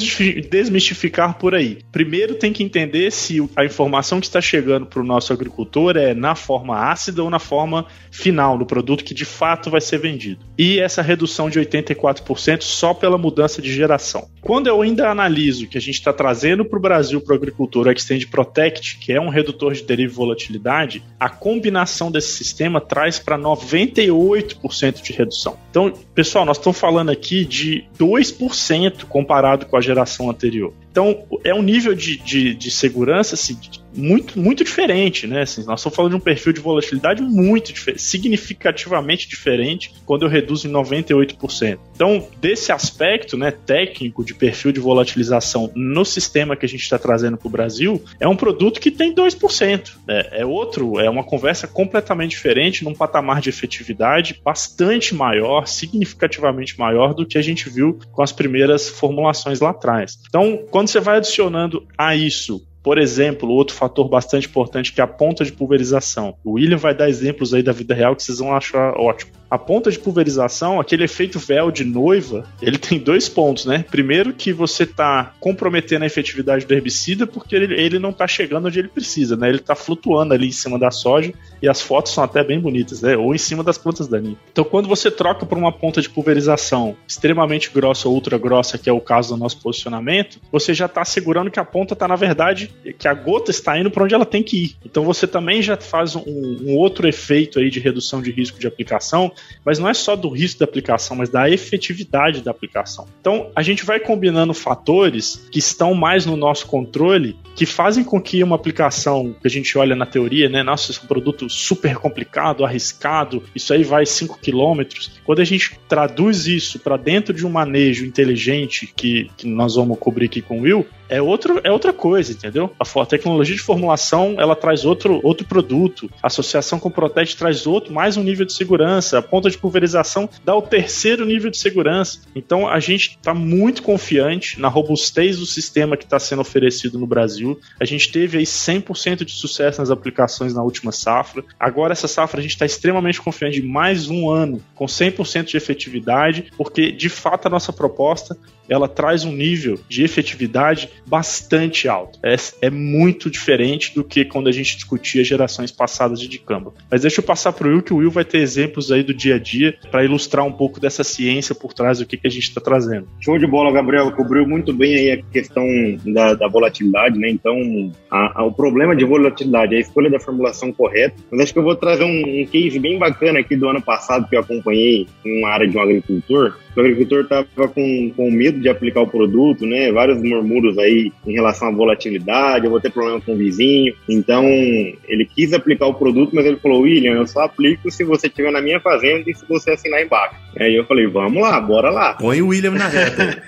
[0.51, 1.79] desmistificar por aí.
[1.93, 6.15] Primeiro, tem que entender se a informação que está chegando para o nosso agricultor é
[6.15, 10.45] na forma ácida ou na forma final do produto que de fato vai ser vendido
[10.59, 14.29] e essa redução de 84% só pela mudança de geração.
[14.43, 17.87] Quando eu ainda analiso que a gente está trazendo para o Brasil, para o agricultor,
[17.87, 22.81] o Extend Protect, que é um redutor de deriva e volatilidade, a combinação desse sistema
[22.81, 25.57] traz para 98% de redução.
[25.71, 25.80] Então,
[26.15, 30.73] pessoal, nós estamos falando aqui de 2% comparado com a geração anterior.
[30.91, 33.55] Então, é um nível de, de, de segurança assim,
[33.95, 35.43] muito, muito diferente, né?
[35.43, 40.69] Assim, nós estamos falando de um perfil de volatilidade muito significativamente diferente quando eu reduzo
[40.69, 41.79] em 98%.
[41.95, 46.99] Então, desse aspecto né, técnico de perfil de volatilização no sistema que a gente está
[46.99, 49.93] trazendo para o Brasil, é um produto que tem 2%.
[50.07, 50.27] Né?
[50.33, 57.15] É outro, é uma conversa completamente diferente, num patamar de efetividade bastante maior, significativamente maior
[57.15, 60.19] do que a gente viu com as primeiras formulações lá atrás.
[60.29, 65.05] Então, quando você vai adicionando a isso por exemplo, outro fator bastante importante que é
[65.05, 66.35] a ponta de pulverização.
[66.45, 69.33] O William vai dar exemplos aí da vida real que vocês vão achar ótimo.
[69.51, 73.85] A ponta de pulverização, aquele efeito véu de noiva, ele tem dois pontos, né?
[73.91, 78.69] Primeiro que você está comprometendo a efetividade do herbicida porque ele, ele não está chegando
[78.69, 79.49] onde ele precisa, né?
[79.49, 83.03] Ele está flutuando ali em cima da soja e as fotos são até bem bonitas,
[83.03, 83.17] né?
[83.17, 84.39] Ou em cima das plantas daninhas.
[84.53, 88.89] Então, quando você troca por uma ponta de pulverização extremamente grossa ou ultra grossa, que
[88.89, 92.15] é o caso do nosso posicionamento, você já está assegurando que a ponta está, na
[92.17, 94.77] verdade, que a gota está indo para onde ela tem que ir.
[94.85, 98.67] Então, você também já faz um, um outro efeito aí de redução de risco de
[98.67, 99.33] aplicação,
[99.65, 103.07] mas não é só do risco da aplicação, mas da efetividade da aplicação.
[103.21, 108.21] Então, a gente vai combinando fatores que estão mais no nosso controle, que fazem com
[108.21, 111.49] que uma aplicação que a gente olha na teoria, né, nossa, esse é um produto
[111.49, 115.13] super complicado, arriscado, isso aí vai 5 quilômetros.
[115.25, 119.99] Quando a gente traduz isso para dentro de um manejo inteligente que, que nós vamos
[119.99, 122.73] cobrir aqui com o Will, é, outro, é outra coisa, entendeu?
[122.79, 127.67] A tecnologia de formulação ela traz outro, outro produto, a associação com o Protect traz
[127.67, 131.59] outro, mais um nível de segurança, a ponta de pulverização dá o terceiro nível de
[131.59, 132.21] segurança.
[132.35, 137.07] Então a gente está muito confiante na robustez do sistema que está sendo oferecido no
[137.07, 137.59] Brasil.
[137.81, 141.43] A gente teve aí 100% de sucesso nas aplicações na última safra.
[141.59, 145.57] Agora essa safra a gente está extremamente confiante de mais um ano com 100% de
[145.57, 148.37] efetividade, porque de fato a nossa proposta
[148.71, 152.21] ela traz um nível de efetividade bastante alto.
[152.23, 156.73] É, é muito diferente do que quando a gente discutia gerações passadas de dicamba.
[156.89, 159.13] Mas deixa eu passar para o Will, que o Will vai ter exemplos aí do
[159.13, 162.31] dia a dia para ilustrar um pouco dessa ciência por trás do que, que a
[162.31, 163.09] gente está trazendo.
[163.21, 164.13] Show de bola, Gabriel.
[164.13, 165.65] Cobriu muito bem aí a questão
[166.07, 167.29] da, da volatilidade, né?
[167.29, 171.17] Então, a, a, o problema de volatilidade é a escolha da formulação correta.
[171.31, 174.29] Mas acho que eu vou trazer um, um case bem bacana aqui do ano passado
[174.29, 178.60] que eu acompanhei em uma área de um agricultor o agricultor estava com, com medo
[178.61, 179.91] de aplicar o produto, né?
[179.91, 183.95] Vários murmúrios aí em relação à volatilidade, eu vou ter problema com o vizinho.
[184.09, 188.27] Então, ele quis aplicar o produto, mas ele falou, William, eu só aplico se você
[188.27, 190.37] estiver na minha fazenda e se você assinar embaixo.
[190.59, 192.15] Aí eu falei, vamos lá, bora lá.
[192.15, 193.43] Põe o William na reta.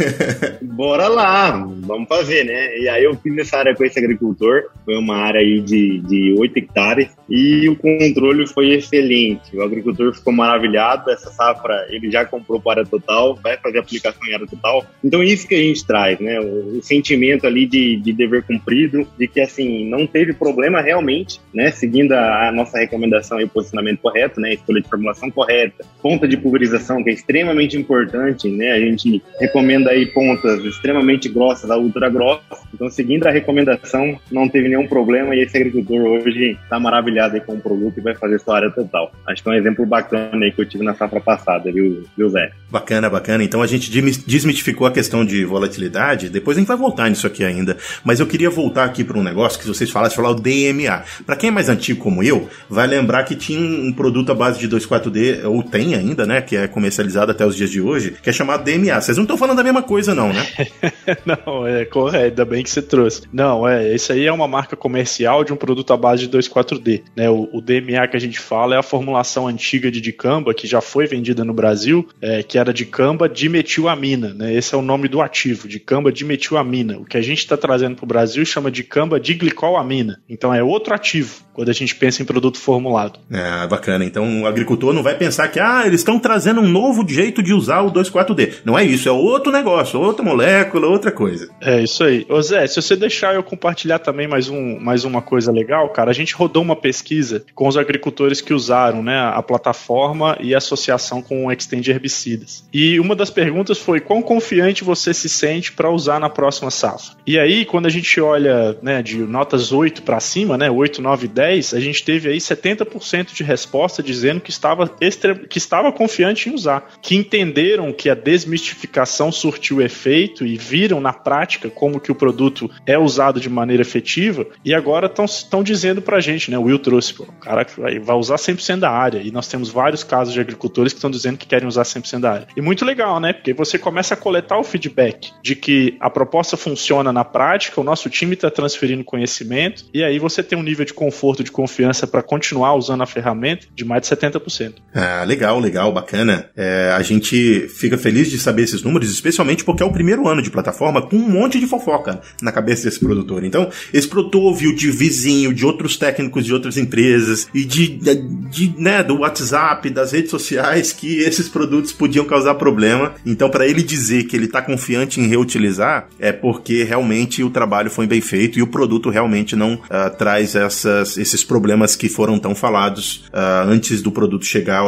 [0.62, 2.78] bora lá, vamos fazer, né?
[2.78, 6.34] E aí eu fiz essa área com esse agricultor, foi uma área aí de, de
[6.38, 9.56] 8 hectares, e o controle foi excelente.
[9.56, 14.26] O agricultor ficou maravilhado, essa safra ele já comprou para área total, vai fazer aplicação
[14.26, 14.84] em área total.
[15.04, 16.40] Então, isso que a gente traz, né?
[16.40, 21.40] O, o sentimento ali de, de, dever cumprido, de que, assim, não teve problema realmente,
[21.52, 21.70] né?
[21.70, 24.54] Seguindo a, a nossa recomendação e o posicionamento correto, né?
[24.54, 28.72] Escolha de formulação correta, ponta de pulverização, que é extremamente importante, né?
[28.72, 32.58] A gente recomenda aí pontas extremamente grossas a ultra grossas.
[32.72, 37.40] Então, seguindo a recomendação, não teve nenhum problema e esse agricultor hoje está maravilhado aí
[37.40, 39.12] com o produto e vai fazer sua área total.
[39.26, 42.28] Acho que é um exemplo bacana aí que eu tive na safra passada, viu, viu
[42.28, 42.50] Zé?
[42.70, 43.42] Bacana, bacana.
[43.42, 43.90] Então a gente
[44.30, 46.28] desmitificou a questão de volatilidade.
[46.28, 47.76] Depois a gente vai voltar nisso aqui ainda.
[48.04, 51.02] Mas eu queria voltar aqui para um negócio que vocês falaram, falar o DMA.
[51.26, 54.60] Para quem é mais antigo como eu, vai lembrar que tinha um produto à base
[54.60, 56.40] de 2,4D, ou tem ainda, né?
[56.40, 59.00] Que é comercializado até os dias de hoje, que é chamado DMA.
[59.00, 60.46] Vocês não estão falando da mesma coisa, não, né?
[61.26, 63.22] não, é correto, ainda bem que você trouxe.
[63.32, 67.02] Não, é, isso aí é uma marca comercial de um produto à base de 2,4D.
[67.16, 67.28] Né?
[67.28, 70.80] O, o, DMA que a gente fala é a formulação antiga de dicamba, que já
[70.80, 74.19] foi vendida no Brasil, é, que era dicamba dimetilamina.
[74.28, 74.54] Né?
[74.54, 76.98] Esse é o nome do ativo, dicamba dimetilamina.
[76.98, 80.20] O que a gente está trazendo para o Brasil chama de camba diglicolamina.
[80.28, 83.18] Então é outro ativo quando a gente pensa em produto formulado.
[83.30, 84.04] É, bacana.
[84.04, 87.52] Então o agricultor não vai pensar que ah, eles estão trazendo um novo jeito de
[87.52, 88.60] usar o 2,4D.
[88.64, 91.50] Não é isso, é outro negócio, outra molécula, outra coisa.
[91.60, 92.24] É isso aí.
[92.28, 96.10] Ô Zé, se você deixar eu compartilhar também mais, um, mais uma coisa legal, cara,
[96.10, 100.58] a gente rodou uma pesquisa com os agricultores que usaram né, a plataforma e a
[100.58, 102.64] associação com o Extend Herbicidas.
[102.72, 107.14] E uma das perguntas foi quão confiante você se sente para usar na próxima safra.
[107.24, 111.28] E aí, quando a gente olha né, de notas 8 para cima, né, 8, 9,
[111.28, 115.46] 10, a gente teve aí 70% de resposta dizendo que estava, extre...
[115.46, 121.12] que estava confiante em usar, que entenderam que a desmistificação surtiu efeito e viram na
[121.12, 126.18] prática como que o produto é usado de maneira efetiva e agora estão dizendo pra
[126.18, 126.58] gente, né?
[126.58, 130.02] O Will trouxe, pô, o cara vai usar 100% da área e nós temos vários
[130.02, 132.48] casos de agricultores que estão dizendo que querem usar 100% da área.
[132.56, 133.32] E muito legal, né?
[133.32, 137.84] Porque você começa a coletar o feedback de que a proposta funciona na prática, o
[137.84, 142.06] nosso time está transferindo conhecimento e aí você tem um nível de conforto, de confiança
[142.06, 144.74] para continuar usando a ferramenta de mais de 70%.
[144.94, 146.50] Ah, legal, legal, bacana.
[146.56, 150.42] É, a gente fica feliz de saber esses números, especialmente porque é o primeiro ano
[150.42, 153.44] de plataforma com um monte de fofoca na cabeça desse produtor.
[153.44, 158.14] Então, esse produtor ouviu de vizinho, de outros técnicos de outras empresas e de, de,
[158.48, 163.14] de né, do WhatsApp, das redes sociais que esses produtos podiam causar problema.
[163.24, 167.90] Então, para ele dizer que ele está confiante em reutilizar, é porque realmente o trabalho
[167.90, 172.38] foi bem feito e o produto realmente não uh, traz essas, esses problemas que foram
[172.38, 174.80] tão falados uh, antes do produto chegar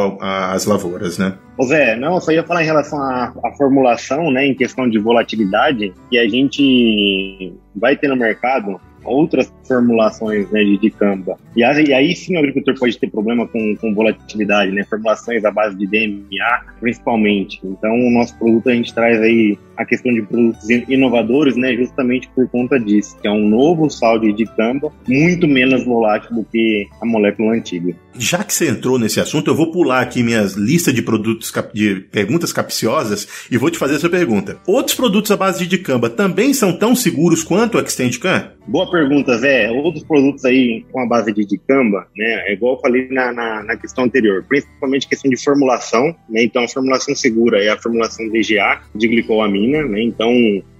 [0.51, 1.35] às lavouras, né?
[1.57, 4.97] Ô Zé, não, só ia falar em relação à, à, formulação, né, em questão de
[4.97, 11.37] volatilidade, que a gente vai ter no mercado outras formulações né, de, de camba.
[11.55, 14.83] E aí, e aí, sim o agricultor pode ter problema com, com volatilidade, né?
[14.89, 17.59] Formulações à base de DMA, principalmente.
[17.63, 21.75] Então, o nosso produto a gente traz aí a questão de produtos inovadores, né?
[21.75, 26.43] Justamente por conta disso, que é um novo sal de camba muito menos volátil do
[26.43, 27.95] que a molécula antiga.
[28.15, 31.95] Já que você entrou nesse assunto, eu vou pular aqui minhas listas de produtos de
[32.11, 34.57] perguntas capciosas e vou te fazer essa pergunta.
[34.67, 38.49] Outros produtos à base de dicamba também são tão seguros quanto o Extendicam?
[38.67, 39.52] Boa pergunta, Zé.
[39.71, 42.43] Outros produtos aí com a base de dicamba, né?
[42.47, 46.43] É igual eu falei na, na, na, questão anterior, principalmente questão de formulação, né?
[46.43, 50.01] Então, a formulação segura é a formulação VGA de glicolamina, né?
[50.01, 50.31] Então,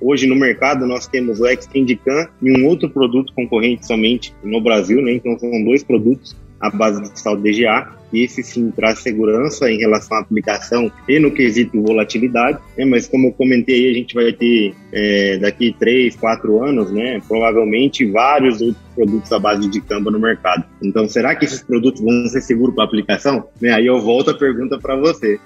[0.02, 5.02] hoje no mercado nós temos o Extendicam e um outro produto concorrente somente no Brasil,
[5.02, 5.14] né?
[5.14, 10.18] Então, são dois produtos à base de sal DGA esse sim traz segurança em relação
[10.18, 12.86] à aplicação e no quesito volatilidade, né?
[12.86, 18.06] mas como eu comentei, a gente vai ter é, daqui três, quatro anos, né, provavelmente
[18.06, 20.66] vários outros produtos à base de camba no mercado.
[20.82, 23.46] Então, será que esses produtos vão ser seguros para aplicação?
[23.60, 25.40] Né, aí eu volto a pergunta para você.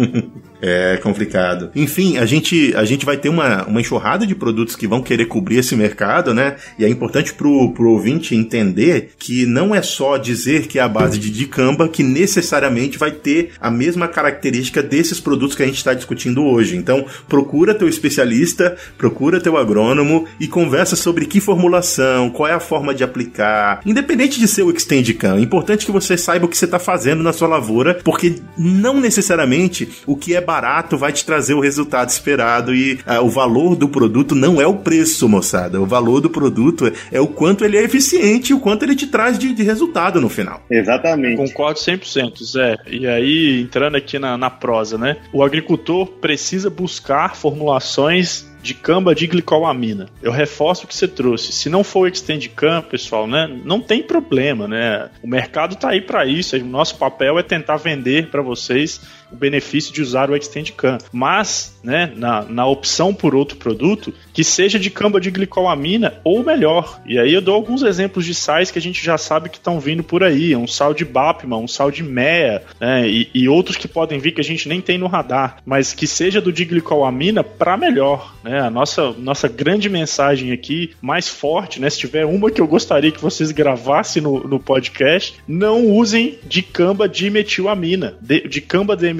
[0.62, 1.70] é complicado.
[1.76, 5.26] Enfim, a gente, a gente vai ter uma, uma enxurrada de produtos que vão querer
[5.26, 6.56] cobrir esse mercado, né?
[6.78, 10.88] E é importante pro, pro ouvinte entender que não é só dizer que é a
[10.88, 15.76] base de dicamba que necessariamente vai ter a mesma característica desses produtos que a gente
[15.76, 16.76] está discutindo hoje.
[16.76, 22.60] Então, procura teu especialista, procura teu agrônomo e conversa sobre que formulação, qual é a
[22.60, 23.80] forma de aplicar.
[23.84, 27.22] Independente de ser o Extendicam, é importante que você saiba o que você está fazendo
[27.22, 32.08] na sua lavoura, porque não necessariamente o que é barato vai te trazer o resultado
[32.08, 35.80] esperado e uh, o valor do produto não é o preço, moçada.
[35.80, 39.06] O valor do produto é, o quanto ele é eficiente e o quanto ele te
[39.06, 40.62] traz de, de resultado no final.
[40.70, 41.36] Exatamente.
[41.36, 41.95] Concordo 100%.
[42.04, 42.76] 100%, Zé.
[42.86, 45.16] E aí, entrando aqui na, na prosa, né?
[45.32, 50.08] O agricultor precisa buscar formulações de camba de glicolamina.
[50.20, 51.52] Eu reforço o que você trouxe.
[51.52, 55.08] Se não for o Extendicam, pessoal, né, não tem problema, né?
[55.22, 56.56] O mercado está aí para isso.
[56.56, 60.98] O nosso papel é tentar vender para vocês o benefício de usar o Extendicam.
[61.12, 66.44] Mas, né, na, na opção por outro produto, que seja de camba de glicolamina ou
[66.44, 67.00] melhor.
[67.06, 69.80] E aí eu dou alguns exemplos de sais que a gente já sabe que estão
[69.80, 70.54] vindo por aí.
[70.54, 74.32] Um sal de Bapman, um sal de Mea, né, e, e, outros que podem vir
[74.32, 75.58] que a gente nem tem no radar.
[75.64, 78.34] Mas que seja do de glicolamina para melhor.
[78.44, 78.60] Né?
[78.60, 81.88] A nossa, nossa grande mensagem aqui, mais forte, né?
[81.90, 86.62] Se tiver uma que eu gostaria que vocês gravassem no, no podcast, não usem de
[86.62, 89.15] camba de metilamina, de, de camba de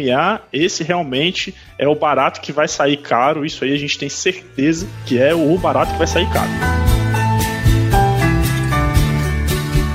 [0.52, 3.44] Esse realmente é o barato que vai sair caro.
[3.44, 6.95] Isso aí a gente tem certeza que é o barato que vai sair caro.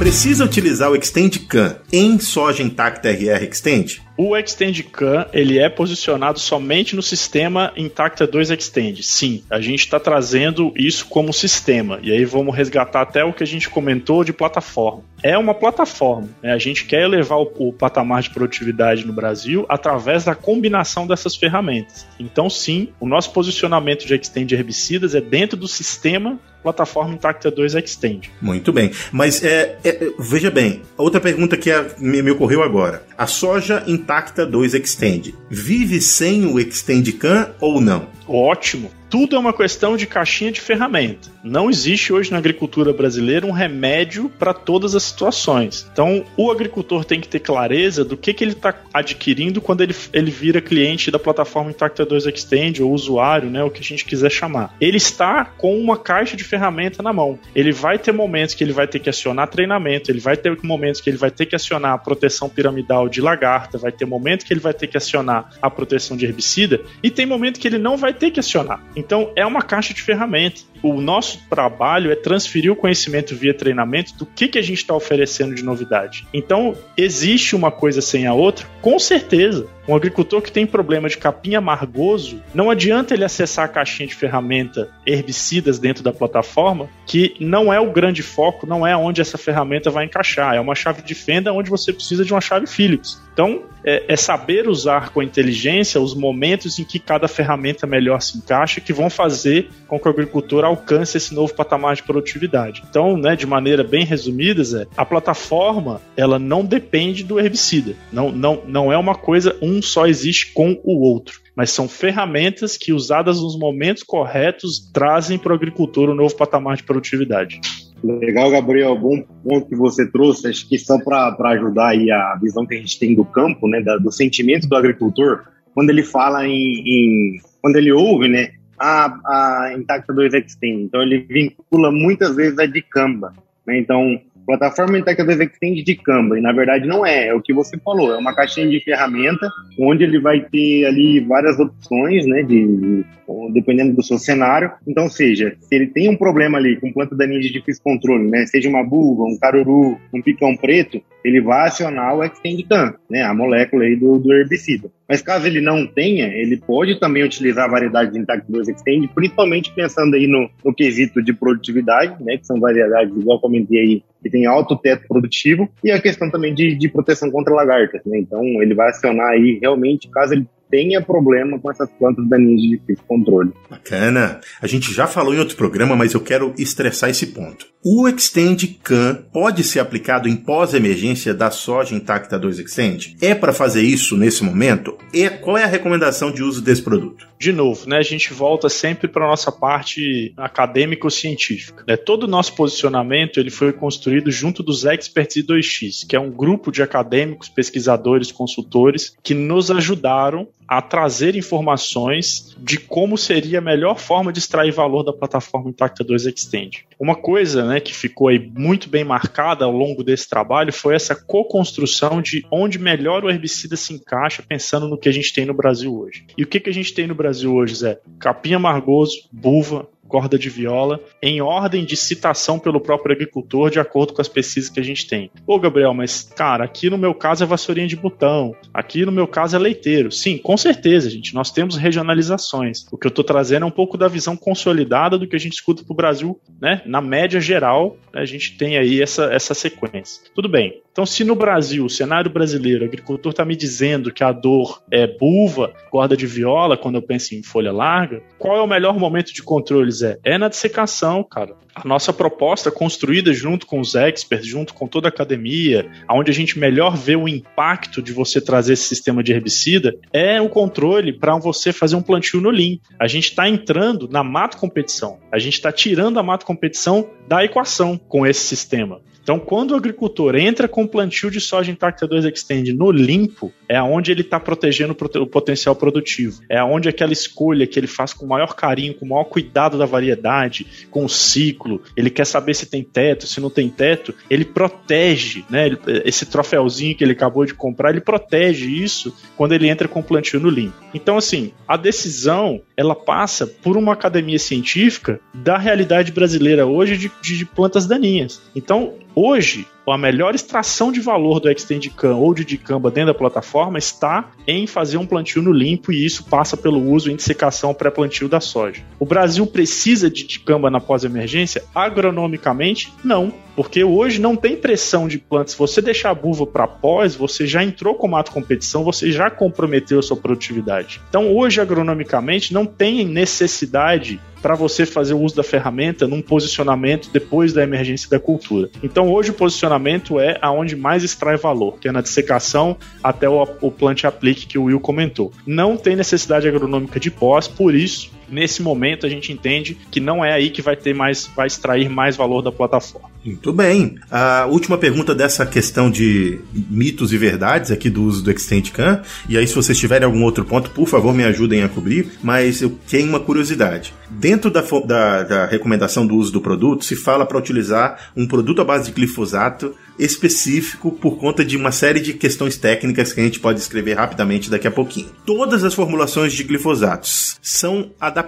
[0.02, 4.02] Precisa utilizar o Extend CAN em soja intacta RR Extend?
[4.18, 9.04] O Extend CAN ele é posicionado somente no sistema Intacta 2 Extend.
[9.04, 12.00] Sim, a gente está trazendo isso como sistema.
[12.02, 15.04] E aí vamos resgatar até o que a gente comentou de plataforma.
[15.22, 16.30] É uma plataforma.
[16.42, 16.52] Né?
[16.52, 21.36] A gente quer elevar o, o patamar de produtividade no Brasil através da combinação dessas
[21.36, 22.08] ferramentas.
[22.20, 27.76] Então, sim, o nosso posicionamento de Extend herbicidas é dentro do sistema plataforma Intacta 2
[27.76, 28.32] Extend.
[28.42, 28.92] Muito bem.
[29.12, 33.04] Mas é, é, veja bem, outra pergunta que é, me, me, ocorreu agora.
[33.18, 38.08] A soja Intacta 2 Extend vive sem o Extend Can ou não?
[38.28, 41.30] Ótimo tudo é uma questão de caixinha de ferramenta.
[41.44, 45.88] Não existe hoje na agricultura brasileira um remédio para todas as situações.
[45.92, 49.96] Então, o agricultor tem que ter clareza do que, que ele está adquirindo quando ele,
[50.14, 54.06] ele vira cliente da plataforma Intacta 2 Extend ou usuário, né, o que a gente
[54.06, 54.76] quiser chamar.
[54.80, 57.40] Ele está com uma caixa de ferramenta na mão.
[57.56, 61.02] Ele vai ter momentos que ele vai ter que acionar treinamento, ele vai ter momentos
[61.02, 64.54] que ele vai ter que acionar a proteção piramidal de lagarta, vai ter momentos que
[64.54, 67.98] ele vai ter que acionar a proteção de herbicida e tem momento que ele não
[67.98, 68.84] vai ter que acionar.
[68.96, 70.70] Então, é uma caixa de ferramentas.
[70.82, 74.96] O nosso trabalho é transferir o conhecimento via treinamento do que, que a gente está
[74.96, 76.28] oferecendo de novidade.
[76.34, 78.68] Então, existe uma coisa sem a outra?
[78.82, 79.68] Com certeza.
[79.88, 84.16] Um agricultor que tem problema de capim amargoso, não adianta ele acessar a caixinha de
[84.16, 89.38] ferramenta herbicidas dentro da plataforma, que não é o grande foco, não é onde essa
[89.38, 90.56] ferramenta vai encaixar.
[90.56, 93.20] É uma chave de fenda onde você precisa de uma chave Phillips.
[93.34, 98.38] Então, é, é, saber usar com inteligência os momentos em que cada ferramenta melhor se
[98.38, 102.84] encaixa que vão fazer com que o agricultor alcance esse novo patamar de produtividade.
[102.90, 107.96] Então, né, de maneira bem resumida, Zé, a plataforma ela não depende do herbicida.
[108.12, 112.78] Não, não, não é uma coisa, um só existe com o outro mas são ferramentas
[112.78, 117.60] que, usadas nos momentos corretos, trazem para o agricultor um novo patamar de produtividade.
[118.04, 118.98] Legal, Gabriel.
[118.98, 120.48] Bom ponto que você trouxe.
[120.48, 123.82] Acho que só para ajudar aí a visão que a gente tem do campo, né,
[123.82, 125.44] da, do sentimento do agricultor,
[125.74, 130.84] quando ele fala em, em quando ele ouve, né, a, a Intacta 2 Extend.
[130.84, 133.34] Então ele vincula muitas vezes a dicamba.
[133.66, 133.78] Né?
[133.78, 137.54] Então Plataforma Intacta 2 Extend de Canva, e na verdade não é, é o que
[137.54, 142.44] você falou, é uma caixinha de ferramenta onde ele vai ter ali várias opções, né,
[142.44, 143.06] de,
[143.54, 144.72] dependendo do seu cenário.
[144.88, 148.46] Então, seja, se ele tem um problema ali com planta daninha de difícil controle, né,
[148.46, 153.24] seja uma buva, um caruru, um picão preto, ele vai acionar o Extend Can, né,
[153.24, 154.90] a molécula aí do, do herbicida.
[155.12, 159.10] Mas caso ele não tenha, ele pode também utilizar a variedade de Intact 2 Extend,
[159.10, 164.04] principalmente pensando aí no, no quesito de produtividade, né, que são variedades, igual comentei aí,
[164.24, 168.20] que tem alto teto produtivo, e a questão também de, de proteção contra lagartas, né?
[168.20, 172.70] Então ele vai acionar aí realmente, caso ele tenha problema com essas plantas daninhas de
[172.70, 173.52] difícil controle.
[173.70, 174.40] Bacana.
[174.62, 177.68] A gente já falou em outro programa, mas eu quero estressar esse ponto.
[177.84, 183.18] O Extend Can pode ser aplicado em pós-emergência da soja intacta 2 Extend?
[183.20, 184.98] É para fazer isso nesse momento?
[185.12, 187.28] E qual é a recomendação de uso desse produto?
[187.40, 191.84] De novo, né, a gente volta sempre para a nossa parte acadêmico-científica.
[191.88, 191.98] Né?
[191.98, 196.30] Todo o nosso posicionamento ele foi construído junto dos Experts e 2X, que é um
[196.30, 203.62] grupo de acadêmicos, pesquisadores, consultores que nos ajudaram a trazer informações de como seria a
[203.62, 206.86] melhor forma de extrair valor da plataforma Intacta 2 Extend.
[206.98, 211.14] Uma coisa né, que ficou aí muito bem marcada ao longo desse trabalho foi essa
[211.14, 215.54] co-construção de onde melhor o herbicida se encaixa, pensando no que a gente tem no
[215.54, 216.24] Brasil hoje.
[216.38, 218.00] E o que, que a gente tem no Brasil hoje, Zé?
[218.18, 224.14] Capim amargoso, buva, corda de viola, em ordem de citação pelo próprio agricultor, de acordo
[224.14, 225.32] com as pesquisas que a gente tem.
[225.48, 229.26] Ô, Gabriel, mas, cara, aqui no meu caso é vassourinha de botão, aqui no meu
[229.26, 230.12] caso é leiteiro.
[230.12, 232.86] Sim, com certeza, gente, nós temos regionalizações.
[232.92, 235.54] O que eu estou trazendo é um pouco da visão consolidada do que a gente
[235.54, 236.82] escuta para o Brasil, né?
[236.86, 240.24] Na média geral, a gente tem aí essa, essa sequência.
[240.36, 240.82] Tudo bem.
[240.92, 244.84] Então, se no Brasil, o cenário brasileiro, o agricultor está me dizendo que a dor
[244.92, 249.00] é buva, corda de viola, quando eu penso em folha larga, qual é o melhor
[249.00, 250.20] momento de controle, Zé?
[250.22, 251.56] É na dissecação, cara.
[251.74, 256.34] A nossa proposta, construída junto com os experts, junto com toda a academia, onde a
[256.34, 261.14] gente melhor vê o impacto de você trazer esse sistema de herbicida, é o controle
[261.14, 262.78] para você fazer um plantio no Lean.
[263.00, 265.20] A gente está entrando na mato competição.
[265.32, 269.00] A gente está tirando a mato competição da equação com esse sistema.
[269.24, 273.78] Então, quando o agricultor entra com plantio de soja intacta 2 Extend no limpo, é
[273.78, 278.26] aonde ele está protegendo o potencial produtivo, é aonde aquela escolha que ele faz com
[278.26, 282.54] o maior carinho, com o maior cuidado da variedade, com o ciclo, ele quer saber
[282.54, 285.70] se tem teto, se não tem teto, ele protege, né?
[286.04, 290.04] Esse troféuzinho que ele acabou de comprar, ele protege isso quando ele entra com o
[290.04, 290.76] plantio no limpo.
[290.94, 297.12] Então, assim, a decisão ela passa por uma academia científica da realidade brasileira hoje de,
[297.22, 298.42] de plantas daninhas.
[298.56, 303.78] Então, hoje, a melhor extração de valor do Extendicam ou de dicamba dentro da plataforma
[303.78, 308.28] está em fazer um plantio no limpo e isso passa pelo uso em dissecação pré-plantio
[308.28, 308.84] da soja.
[309.00, 311.64] O Brasil precisa de dicamba na pós-emergência?
[311.74, 313.34] Agronomicamente, não.
[313.56, 315.52] Porque hoje não tem pressão de plantas.
[315.52, 319.30] Se você deixar a buva para pós, você já entrou com mato competição, você já
[319.30, 321.02] comprometeu a sua produtividade.
[321.10, 327.10] Então, hoje, agronomicamente, não tem necessidade para você fazer o uso da ferramenta num posicionamento
[327.12, 328.70] depois da emergência da cultura.
[328.82, 329.71] Então hoje o posicionamento
[330.20, 334.58] é aonde mais extrai valor, que é na dissecação até o, o plante aplique que
[334.58, 335.32] o Will comentou.
[335.46, 340.24] Não tem necessidade agronômica de pós, por isso nesse momento a gente entende que não
[340.24, 343.10] é aí que vai ter mais, vai extrair mais valor da plataforma.
[343.24, 343.96] Muito bem.
[344.10, 349.38] A última pergunta dessa questão de mitos e verdades aqui do uso do ExtendCam, e
[349.38, 352.78] aí se vocês tiverem algum outro ponto, por favor me ajudem a cobrir, mas eu
[352.90, 353.94] tenho uma curiosidade.
[354.10, 358.62] Dentro da, da, da recomendação do uso do produto, se fala para utilizar um produto
[358.62, 363.24] à base de glifosato específico por conta de uma série de questões técnicas que a
[363.24, 365.10] gente pode escrever rapidamente daqui a pouquinho.
[365.26, 368.21] Todas as formulações de glifosatos são adaptadas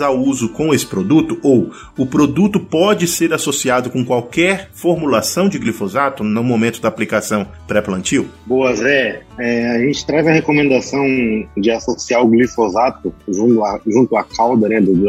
[0.00, 5.58] ao uso com esse produto ou o produto pode ser associado com qualquer formulação de
[5.58, 8.28] glifosato no momento da aplicação pré-plantio?
[8.46, 9.22] Boa, Zé.
[9.38, 11.04] É, a gente traz a recomendação
[11.56, 15.08] de associar o glifosato junto à, junto à cauda né, do, do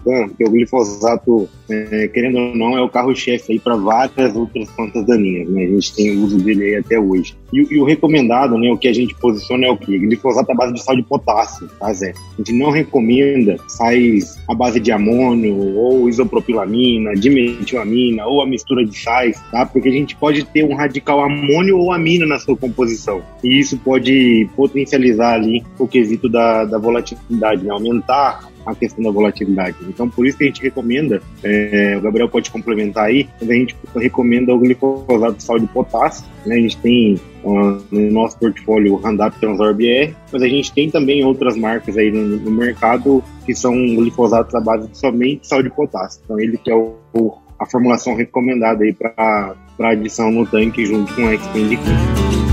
[0.00, 5.48] porque o glifosato, é, querendo ou não, é o carro-chefe para várias outras plantas daninhas
[5.48, 5.64] né?
[5.64, 7.36] A gente tem o uso dele até hoje.
[7.52, 8.70] E, e, o recomendado, né?
[8.70, 9.98] O que a gente posiciona é o que?
[9.98, 12.12] Glifosato à base de sal de potássio, tá, Zé?
[12.34, 18.84] A gente não recomenda sais à base de amônio ou isopropilamina, dimetilamina ou a mistura
[18.84, 19.64] de sais, tá?
[19.66, 23.22] Porque a gente pode ter um radical amônio ou amina na sua composição.
[23.42, 27.70] E isso pode potencializar ali o quesito da, da volatilidade, né?
[27.70, 29.76] Aumentar a questão da volatilidade.
[29.88, 33.76] Então, por isso que a gente recomenda, é, o Gabriel pode complementar aí, a gente
[33.96, 36.56] recomenda o glifosato de sal de potássio, né?
[36.56, 40.90] A gente tem uh, no nosso portfólio o Roundup Transor BR, mas a gente tem
[40.90, 45.62] também outras marcas aí no, no mercado que são glifosatos à base de somente sal
[45.62, 46.20] de potássio.
[46.24, 51.14] Então, ele que é o, o a formulação recomendada aí para adição no tanque junto
[51.14, 52.49] com a Expand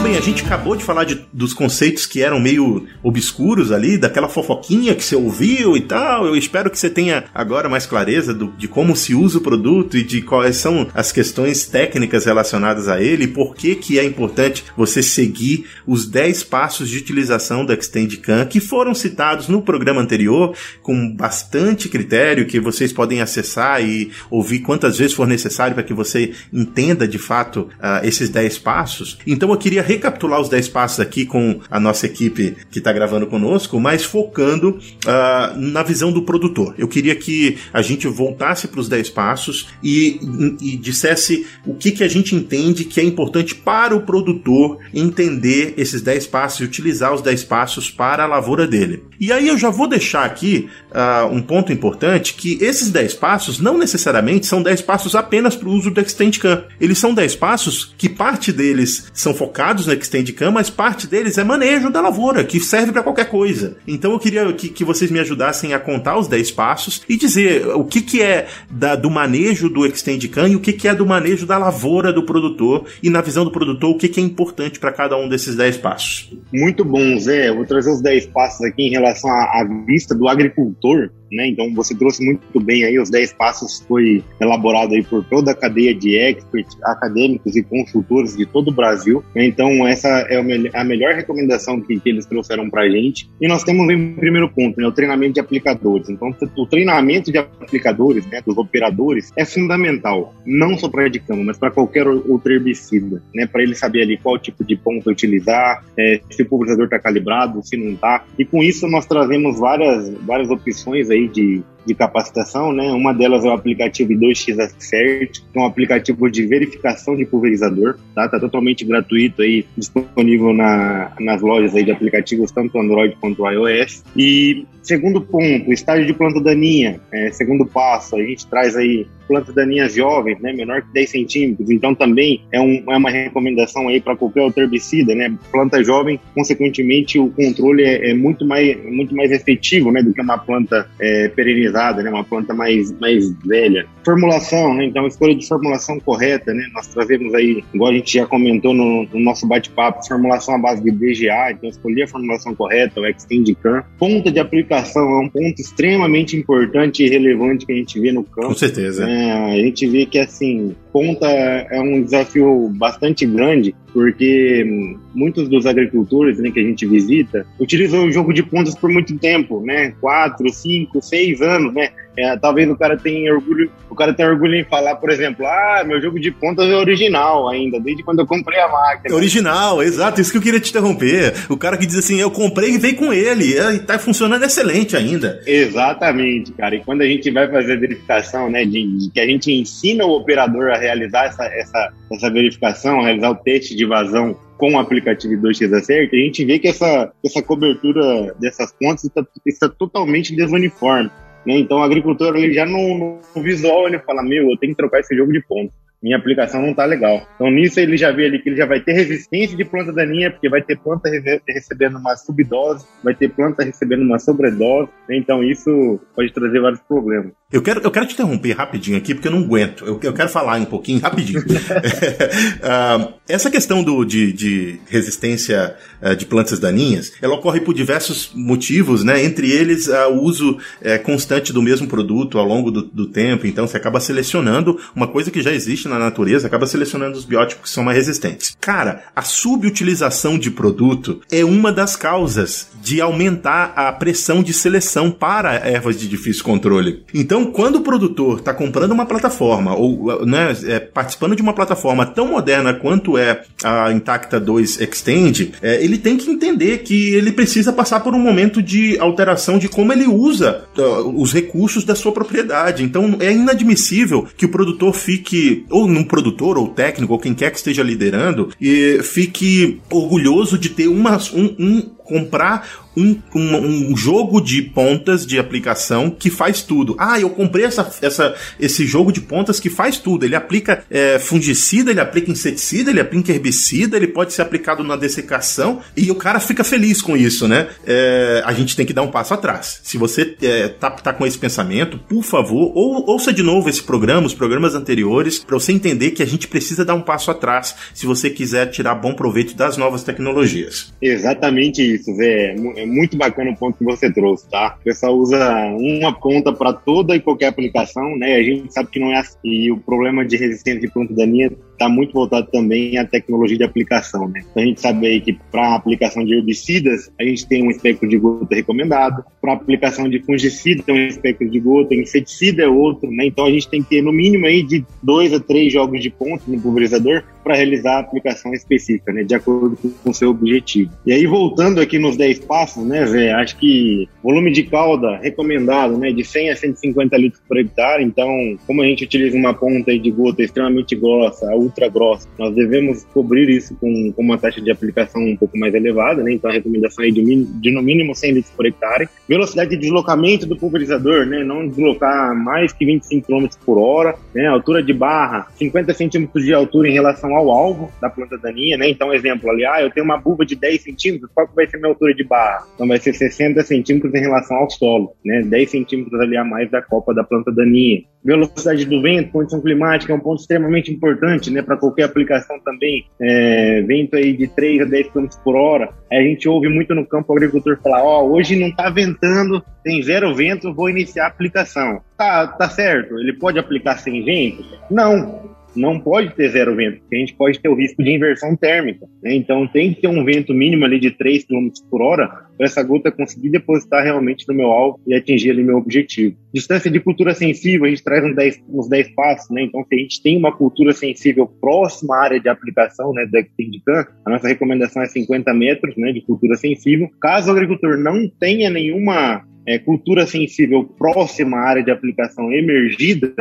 [0.00, 4.28] bem, a gente acabou de falar de, dos conceitos que eram meio obscuros ali, daquela
[4.28, 6.26] fofoquinha que você ouviu e tal.
[6.26, 9.98] Eu espero que você tenha agora mais clareza do, de como se usa o produto
[9.98, 14.04] e de quais são as questões técnicas relacionadas a ele e por que, que é
[14.04, 20.00] importante você seguir os 10 passos de utilização do ExtendCam que foram citados no programa
[20.00, 25.84] anterior com bastante critério que vocês podem acessar e ouvir quantas vezes for necessário para
[25.84, 29.18] que você entenda de fato uh, esses 10 passos.
[29.26, 33.26] Então eu queria recapitular os 10 passos aqui com a nossa equipe que está gravando
[33.26, 36.74] conosco, mas focando uh, na visão do produtor.
[36.78, 40.20] Eu queria que a gente voltasse para os 10 passos e,
[40.60, 45.74] e dissesse o que, que a gente entende que é importante para o produtor entender
[45.76, 49.02] esses 10 passos e utilizar os 10 passos para a lavoura dele.
[49.18, 53.58] E aí eu já vou deixar aqui uh, um ponto importante que esses 10 passos
[53.58, 56.64] não necessariamente são 10 passos apenas para o uso do ExtendCam.
[56.80, 61.44] Eles são 10 passos que parte deles são focados no ExtendCam, mas parte deles é
[61.44, 63.76] manejo da lavoura, que serve para qualquer coisa.
[63.86, 67.66] Então eu queria que, que vocês me ajudassem a contar os 10 passos e dizer
[67.68, 71.06] o que, que é da, do manejo do ExtendCam e o que, que é do
[71.06, 74.78] manejo da lavoura do produtor e na visão do produtor o que, que é importante
[74.78, 76.32] para cada um desses 10 passos.
[76.52, 77.52] Muito bom, Zé.
[77.52, 81.46] vou trazer os 10 passos aqui em relação à, à vista do agricultor né?
[81.46, 85.54] Então você trouxe muito bem aí os 10 passos foi elaborado aí por toda a
[85.54, 89.22] cadeia de experts, acadêmicos e consultores de todo o Brasil.
[89.34, 90.36] Então essa é
[90.74, 93.30] a melhor recomendação que, que eles trouxeram para a gente.
[93.40, 96.08] E nós temos em primeiro ponto, né, o treinamento de aplicadores.
[96.08, 101.58] Então o treinamento de aplicadores, né, dos operadores, é fundamental, não só para cama, mas
[101.58, 106.20] para qualquer outro herbicida, né, para ele saber ali qual tipo de ponto utilizar, é,
[106.30, 108.24] se o pulverizador está calibrado, se não está.
[108.38, 112.90] E com isso nós trazemos várias várias opções aí aí de, de capacitação, né?
[112.92, 117.98] Uma delas é o aplicativo 2x Cert, que é um aplicativo de verificação de pulverizador,
[118.14, 118.28] tá?
[118.28, 124.04] Tá totalmente gratuito aí, disponível na, nas lojas aí de aplicativos, tanto Android quanto iOS.
[124.16, 129.54] E segundo ponto, estágio de planta daninha, é, segundo passo, a gente traz aí plantas
[129.54, 131.70] daninhas jovens, né, menor que 10 centímetros.
[131.70, 135.32] Então também é, um, é uma recomendação aí para qualquer outro herbicida, né?
[135.52, 140.20] Planta jovem, consequentemente o controle é, é muito mais muito mais efetivo, né, do que
[140.20, 143.86] uma planta é, perenizada, né, uma planta mais mais velha.
[144.04, 144.86] Formulação, né?
[144.86, 146.66] Então escolha de formulação correta, né?
[146.74, 150.82] Nós trazemos aí, igual a gente já comentou no, no nosso bate-papo, formulação à base
[150.82, 153.84] de DGA, então escolher a formulação correta, o Extendicam.
[153.96, 158.24] Ponta de aplicação é um ponto extremamente importante e relevante que a gente vê no
[158.24, 158.48] campo.
[158.48, 159.06] Com certeza.
[159.20, 166.38] A gente vê que, assim, ponta é um desafio bastante grande, porque muitos dos agricultores
[166.38, 169.94] né, que a gente visita utilizam o jogo de pontas por muito tempo, né?
[170.00, 171.90] Quatro, cinco, seis anos, né?
[172.16, 175.82] É, talvez o cara tenha orgulho, o cara tenha orgulho em falar, por exemplo, ah,
[175.86, 179.14] meu jogo de pontas é original ainda, desde quando eu comprei a máquina.
[179.14, 181.34] É original, exato, isso que eu queria te interromper.
[181.48, 184.96] O cara que diz assim, eu comprei e veio com ele, e tá funcionando excelente
[184.96, 185.40] ainda.
[185.46, 186.74] Exatamente, cara.
[186.74, 190.04] E quando a gente vai fazer a verificação, né, de, de que a gente ensina
[190.04, 194.74] o operador a realizar essa, essa, essa verificação, a realizar o teste de vazão com
[194.74, 199.68] o aplicativo 2x Acerto, a gente vê que essa, essa cobertura dessas pontas está, está
[199.70, 201.10] totalmente desuniforme.
[201.46, 201.58] Né?
[201.58, 205.00] Então o agricultor ele já no, no visual ele fala, meu, eu tenho que trocar
[205.00, 207.26] esse jogo de pontos minha aplicação não está legal.
[207.34, 210.30] Então, nisso ele já vê ali que ele já vai ter resistência de planta daninha,
[210.30, 211.10] porque vai ter planta
[211.46, 214.90] recebendo uma subdose, vai ter planta recebendo uma sobredose.
[215.10, 217.32] Então, isso pode trazer vários problemas.
[217.52, 219.84] Eu quero, eu quero te interromper rapidinho aqui, porque eu não aguento.
[219.84, 221.40] Eu, eu quero falar um pouquinho rapidinho.
[221.40, 228.30] uh, essa questão do, de, de resistência uh, de plantas daninhas, ela ocorre por diversos
[228.34, 229.24] motivos, né?
[229.24, 230.58] Entre eles, uh, o uso uh,
[231.02, 233.46] constante do mesmo produto ao longo do, do tempo.
[233.48, 237.64] Então, você acaba selecionando uma coisa que já existe na natureza, acaba selecionando os biótipos
[237.64, 238.56] que são mais resistentes.
[238.60, 245.10] Cara, a subutilização de produto é uma das causas de aumentar a pressão de seleção
[245.10, 247.02] para ervas de difícil controle.
[247.12, 252.06] Então, quando o produtor está comprando uma plataforma ou né, é, participando de uma plataforma
[252.06, 257.32] tão moderna quanto é a Intacta 2 Extend, é, ele tem que entender que ele
[257.32, 261.94] precisa passar por um momento de alteração de como ele usa uh, os recursos da
[261.94, 262.82] sua propriedade.
[262.82, 267.50] Então, é inadmissível que o produtor fique ou num produtor, ou técnico, ou quem quer
[267.50, 273.96] que esteja liderando, e fique orgulhoso de ter uma, um, um comprar um, um, um,
[273.96, 276.96] jogo de pontas de aplicação que faz tudo.
[276.98, 280.24] Ah, eu comprei essa, essa, esse jogo de pontas que faz tudo.
[280.24, 284.96] Ele aplica é, fungicida, ele aplica inseticida, ele aplica herbicida, ele pode ser aplicado na
[284.96, 287.68] dessecação e o cara fica feliz com isso, né?
[287.86, 289.80] É, a gente tem que dar um passo atrás.
[289.84, 293.82] Se você é, tá, tá com esse pensamento, por favor, ou, ouça de novo esse
[293.82, 297.76] programa, os programas anteriores, para você entender que a gente precisa dar um passo atrás
[297.94, 300.92] se você quiser tirar bom proveito das novas tecnologias.
[301.00, 302.54] Exatamente isso isso, Zé.
[302.76, 304.76] É muito bacana o ponto que você trouxe, tá?
[304.80, 305.38] O pessoal usa
[305.78, 308.36] uma ponta para toda e qualquer aplicação, né?
[308.36, 309.38] A gente sabe que não é assim.
[309.44, 313.64] E o problema de resistência de planta daninha está muito voltado também à tecnologia de
[313.64, 314.40] aplicação, né?
[314.50, 318.08] Então a gente sabe aí que para aplicação de herbicidas, a gente tem um espectro
[318.08, 319.24] de gota recomendado.
[319.40, 321.94] Para aplicação de fungicida, tem um espectro de gota.
[321.94, 323.26] Inseticida é outro, né?
[323.26, 326.10] Então a gente tem que ter no mínimo aí de dois a três jogos de
[326.10, 329.22] ponto no pulverizador para realizar a aplicação específica, né?
[329.22, 330.90] De acordo com o seu objetivo.
[331.06, 333.32] E aí voltando aqui nos 10 passos, né, Zé?
[333.32, 338.04] Acho que volume de cauda recomendado, né, de 100 a 150 litros por hectare.
[338.04, 338.28] Então,
[338.66, 343.48] como a gente utiliza uma ponta de gota extremamente grossa, ultra grossa, nós devemos cobrir
[343.48, 346.32] isso com, com uma taxa de aplicação um pouco mais elevada, né?
[346.32, 349.08] Então, a recomendação é de, de no mínimo 100 litros por hectare.
[349.28, 351.42] Velocidade de deslocamento do pulverizador, né?
[351.42, 354.46] Não deslocar mais que 25 km por hora, né?
[354.46, 358.88] Altura de barra, 50 centímetros de altura em relação ao alvo da planta daninha, né?
[358.88, 361.78] Então, exemplo ali, ah, eu tenho uma buba de 10 centímetros, qual que vai ser
[361.78, 362.66] minha altura de barra.
[362.74, 365.42] Então vai ser 60 centímetros em relação ao solo, né?
[365.42, 368.02] 10 centímetros ali a mais da copa da planta daninha.
[368.22, 371.62] Velocidade do vento, condição climática é um ponto extremamente importante, né?
[371.62, 373.06] Para qualquer aplicação também.
[373.20, 375.88] É, vento aí de 3 a 10 km por hora.
[376.12, 379.64] A gente ouve muito no campo o agricultor falar: Ó, oh, hoje não tá ventando,
[379.82, 382.00] tem zero vento, vou iniciar a aplicação.
[382.16, 383.18] Tá, tá certo.
[383.18, 384.64] Ele pode aplicar sem vento?
[384.90, 388.56] Não não pode ter zero vento, porque a gente pode ter o risco de inversão
[388.56, 389.06] térmica.
[389.22, 389.34] Né?
[389.34, 392.82] Então tem que ter um vento mínimo ali de 3 km por hora para essa
[392.82, 396.36] gota conseguir depositar realmente no meu alvo e atingir ali meu objetivo.
[396.52, 399.62] Distância de cultura sensível, a gente traz uns 10, uns 10 passos, né?
[399.62, 403.38] Então se a gente tem uma cultura sensível próxima à área de aplicação né, do
[403.38, 407.08] Extendicam, a nossa recomendação é 50 metros né, de cultura sensível.
[407.20, 413.32] Caso o agricultor não tenha nenhuma é, cultura sensível próxima à área de aplicação emergida,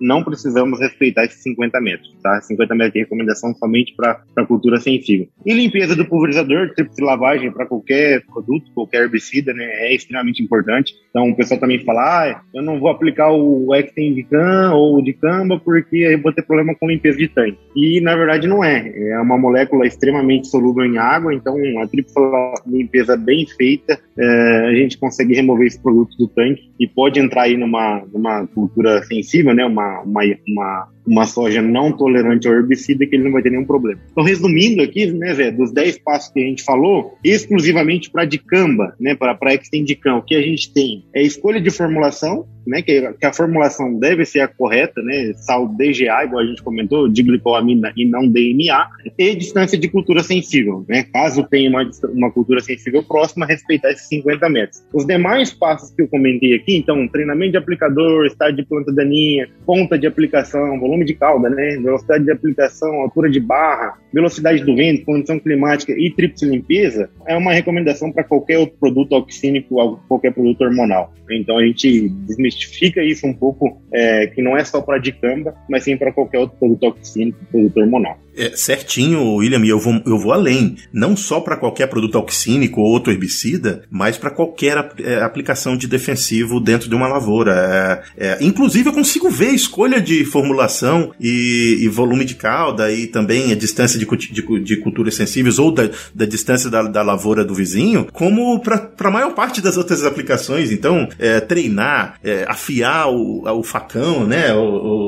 [0.00, 2.40] não precisamos respeitar esses 50 metros, tá?
[2.40, 5.26] 50 metros de recomendação somente para cultura sensível.
[5.44, 9.64] E limpeza do pulverizador, de lavagem para qualquer produto, qualquer herbicida, né?
[9.64, 10.94] É extremamente importante.
[11.10, 15.02] Então, o pessoal também fala, ah, eu não vou aplicar o Extend de Can ou
[15.02, 17.58] de Camba porque eu vou ter problema com limpeza de tanque.
[17.74, 18.92] E, na verdade, não é.
[19.10, 24.74] É uma molécula extremamente solúvel em água, então a tripla limpeza bem feita, é, a
[24.74, 29.54] gente consegue remover esse produto do tanque e pode entrar aí numa, numa cultura sensível,
[29.54, 29.64] né?
[29.64, 33.64] Uma, uma, uma uma soja não tolerante ao herbicida que ele não vai ter nenhum
[33.64, 34.00] problema.
[34.10, 38.94] Então, resumindo aqui, né, Zé, dos 10 passos que a gente falou, exclusivamente para dicamba,
[39.00, 43.12] né, para a extendicam, o que a gente tem é escolha de formulação, né, que,
[43.14, 47.22] que, a formulação deve ser a correta, né, sal DGA, igual a gente comentou, de
[47.22, 52.60] glicoamina e não DMA, e distância de cultura sensível, né, caso tenha uma, uma cultura
[52.60, 54.82] sensível próxima, respeitar esses 50 metros.
[54.94, 59.48] Os demais passos que eu comentei aqui, então, treinamento de aplicador, estágio de planta daninha,
[59.66, 64.74] ponta de aplicação, volume de cauda, né, velocidade de aplicação, altura de barra, velocidade do
[64.74, 70.32] vento, condição climática e tríplice limpeza, é uma recomendação para qualquer outro produto oxínico, qualquer
[70.32, 71.12] produto hormonal.
[71.30, 75.84] Então a gente desmistifica isso um pouco, é, que não é só para dicamba, mas
[75.84, 78.18] sim para qualquer outro produto oxínico, produto hormonal.
[78.34, 80.76] É, certinho, William, e eu vou, eu vou além.
[80.92, 85.41] Não só para qualquer produto oxínico ou outro herbicida, mas para qualquer é, aplicação
[85.76, 88.02] de defensivo dentro de uma lavoura.
[88.16, 92.90] É, é, inclusive, eu consigo ver a escolha de formulação e, e volume de cauda
[92.90, 97.02] e também a distância de, de, de culturas sensíveis ou da, da distância da, da,
[97.02, 100.70] lavoura do vizinho, como para a maior parte das outras aplicações.
[100.70, 104.46] Então, é, treinar, é, afiar o, o facão, né?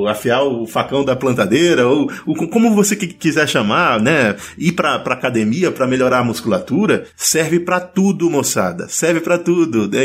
[0.09, 2.09] Afiar o facão da plantadeira, ou
[2.51, 4.37] como você quiser chamar, né?
[4.59, 8.89] Ir pra academia para melhorar a musculatura, serve para tudo, moçada.
[8.89, 9.91] Serve para tudo.
[9.97, 10.05] É,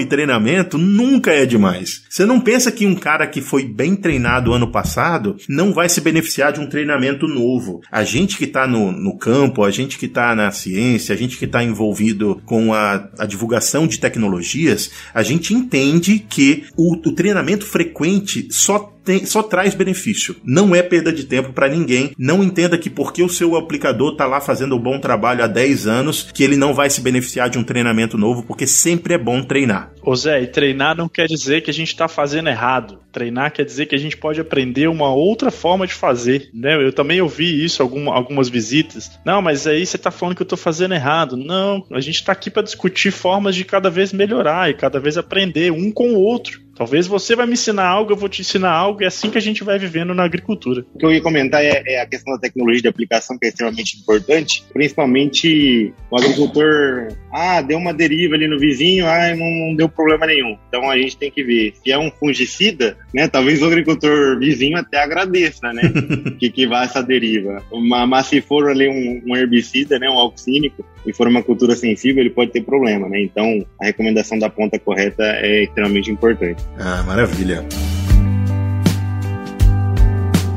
[0.00, 2.02] e treinamento nunca é demais.
[2.08, 6.00] Você não pensa que um cara que foi bem treinado ano passado não vai se
[6.00, 7.80] beneficiar de um treinamento novo.
[7.90, 11.36] A gente que tá no, no campo, a gente que tá na ciência, a gente
[11.36, 17.12] que tá envolvido com a, a divulgação de tecnologias, a gente entende que o, o
[17.12, 20.36] treinamento frequente só tem, só traz benefício.
[20.44, 22.12] Não é perda de tempo para ninguém.
[22.18, 25.86] Não entenda que porque o seu aplicador tá lá fazendo um bom trabalho há 10
[25.86, 29.42] anos, que ele não vai se beneficiar de um treinamento novo, porque sempre é bom
[29.42, 29.92] treinar.
[30.02, 33.01] Ô Zé, e treinar não quer dizer que a gente tá fazendo errado.
[33.12, 36.74] Treinar quer dizer que a gente pode aprender uma outra forma de fazer, né?
[36.74, 39.10] Eu também ouvi isso algum, algumas visitas.
[39.24, 41.36] Não, mas aí você tá falando que eu tô fazendo errado.
[41.36, 45.18] Não, a gente tá aqui para discutir formas de cada vez melhorar e cada vez
[45.18, 46.62] aprender um com o outro.
[46.74, 49.42] Talvez você vai me ensinar algo, eu vou te ensinar algo, é assim que a
[49.42, 50.84] gente vai vivendo na agricultura.
[50.94, 53.48] O que eu ia comentar é, é a questão da tecnologia de aplicação, que é
[53.50, 59.76] extremamente importante, principalmente o agricultor, ah, deu uma deriva ali no vizinho, ah, não, não
[59.76, 60.56] deu problema nenhum.
[60.68, 64.76] Então a gente tem que ver, se é um fungicida, né, talvez o agricultor vizinho
[64.76, 65.82] até agradeça, né,
[66.38, 67.62] que, que vá essa deriva.
[67.70, 71.74] Uma, mas se for ali um, um herbicida, né, um auxínico, e for uma cultura
[71.74, 73.20] sensível, ele pode ter problema, né?
[73.22, 76.62] Então, a recomendação da ponta correta é extremamente importante.
[76.78, 77.64] Ah, maravilha.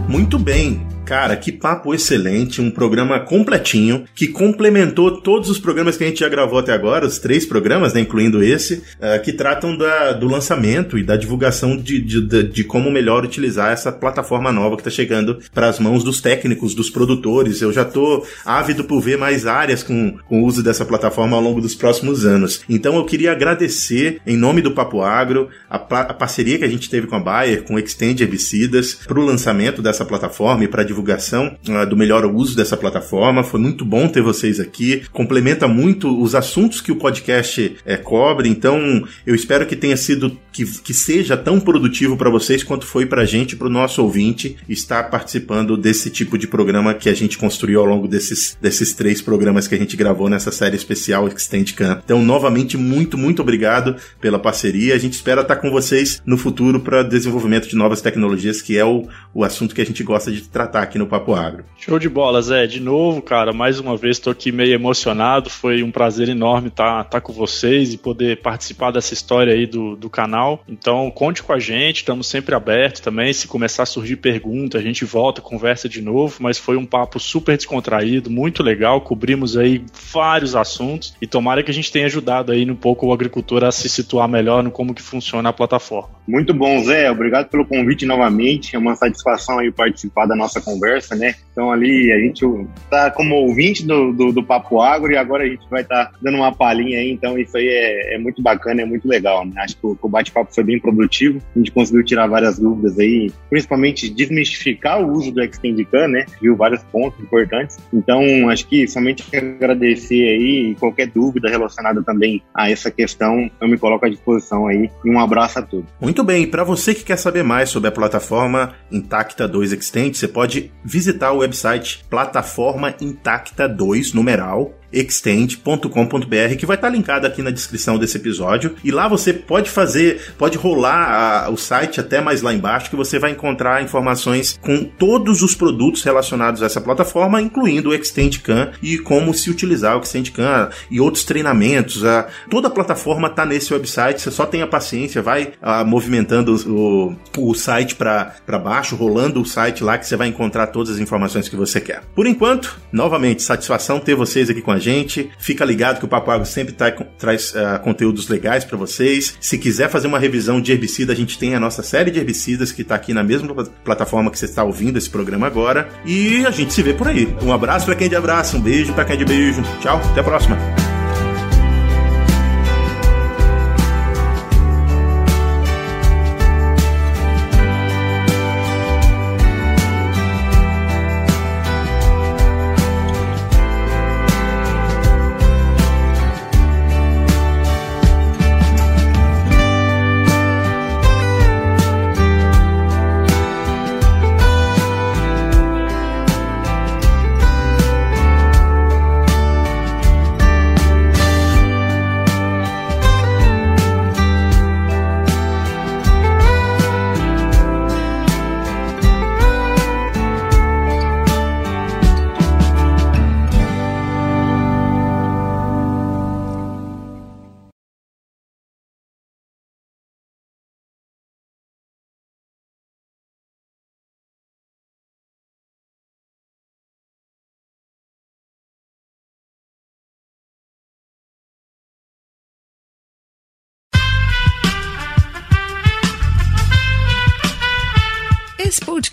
[0.08, 0.86] Muito bem.
[1.06, 6.22] Cara, que papo excelente, um programa completinho que complementou todos os programas que a gente
[6.22, 10.28] já gravou até agora, os três programas, né, incluindo esse, uh, que tratam da, do
[10.28, 14.90] lançamento e da divulgação de, de, de, como melhor utilizar essa plataforma nova que está
[14.90, 17.62] chegando para as mãos dos técnicos, dos produtores.
[17.62, 21.44] Eu já estou ávido por ver mais áreas com, com o uso dessa plataforma ao
[21.44, 22.62] longo dos próximos anos.
[22.68, 26.90] Então eu queria agradecer, em nome do Papo Agro, a, a parceria que a gente
[26.90, 30.84] teve com a Bayer, com o Extend Herbicidas, para o lançamento dessa plataforma e para
[30.96, 33.44] divulgação uh, do melhor uso dessa plataforma.
[33.44, 35.04] Foi muito bom ter vocês aqui.
[35.12, 38.48] Complementa muito os assuntos que o podcast é, cobre.
[38.48, 43.06] Então, eu espero que tenha sido, que, que seja tão produtivo para vocês quanto foi
[43.06, 47.14] para a gente, para o nosso ouvinte, estar participando desse tipo de programa que a
[47.14, 51.28] gente construiu ao longo desses, desses três programas que a gente gravou nessa série especial
[51.28, 52.02] Extend Camp.
[52.06, 54.96] Então, novamente, muito, muito obrigado pela parceria.
[54.96, 58.86] A gente espera estar com vocês no futuro para desenvolvimento de novas tecnologias, que é
[58.86, 61.66] o, o assunto que a gente gosta de tratar aqui no Papo Agro.
[61.78, 62.66] Show de bola, Zé.
[62.66, 65.50] De novo, cara, mais uma vez estou aqui meio emocionado.
[65.50, 69.66] Foi um prazer enorme estar tá, tá com vocês e poder participar dessa história aí
[69.66, 70.64] do, do canal.
[70.68, 73.34] Então, conte com a gente, estamos sempre abertos também.
[73.34, 76.38] Se começar a surgir pergunta, a gente volta, conversa de novo.
[76.40, 79.02] Mas foi um papo super descontraído, muito legal.
[79.02, 79.84] Cobrimos aí
[80.14, 83.72] vários assuntos e tomara que a gente tenha ajudado aí um pouco o agricultor a
[83.72, 86.16] se situar melhor no como que funciona a plataforma.
[86.28, 87.12] Muito bom, Zé.
[87.12, 88.76] Obrigado pelo convite novamente.
[88.76, 91.36] É uma satisfação aí participar da nossa conversa conversa, né?
[91.56, 92.46] Então ali a gente
[92.90, 96.12] tá como ouvinte do, do, do Papo Agro e agora a gente vai estar tá
[96.22, 99.46] dando uma palhinha aí, então isso aí é, é muito bacana, é muito legal.
[99.46, 99.54] Né?
[99.62, 103.32] Acho que o, o bate-papo foi bem produtivo, a gente conseguiu tirar várias dúvidas aí,
[103.50, 106.26] principalmente desmistificar o uso do Extendicam, né?
[106.42, 107.78] Viu vários pontos importantes.
[107.94, 113.78] Então acho que somente agradecer aí qualquer dúvida relacionada também a essa questão, eu me
[113.78, 115.86] coloco à disposição aí e um abraço a todos.
[116.02, 120.28] Muito bem, para você que quer saber mais sobre a plataforma Intacta 2 Extend, você
[120.28, 127.52] pode visitar o website Plataforma Intacta 2 numeral extend.com.br, que vai estar linkado aqui na
[127.52, 128.76] descrição desse episódio.
[128.84, 132.96] E lá você pode fazer, pode rolar a, o site até mais lá embaixo, que
[132.96, 138.72] você vai encontrar informações com todos os produtos relacionados a essa plataforma, incluindo o ExtendCam
[138.82, 142.04] e como se utilizar o ExtendCam e outros treinamentos.
[142.06, 147.16] A, toda a plataforma está nesse website, você só tenha paciência, vai a, movimentando o,
[147.38, 151.50] o site para baixo, rolando o site lá que você vai encontrar todas as informações
[151.50, 152.02] que você quer.
[152.16, 155.30] Por enquanto, novamente, satisfação ter vocês aqui com a gente.
[155.38, 159.36] Fica ligado que o Papo Agro sempre tá, traz uh, conteúdos legais para vocês.
[159.42, 162.72] Se quiser fazer uma revisão de herbicida, a gente tem a nossa série de herbicidas
[162.72, 165.90] que está aqui na mesma plataforma que você está ouvindo esse programa agora.
[166.06, 167.28] E a gente se vê por aí.
[167.42, 169.62] Um abraço para quem é de abraço, um beijo para quem é de beijo.
[169.82, 170.95] Tchau, até a próxima.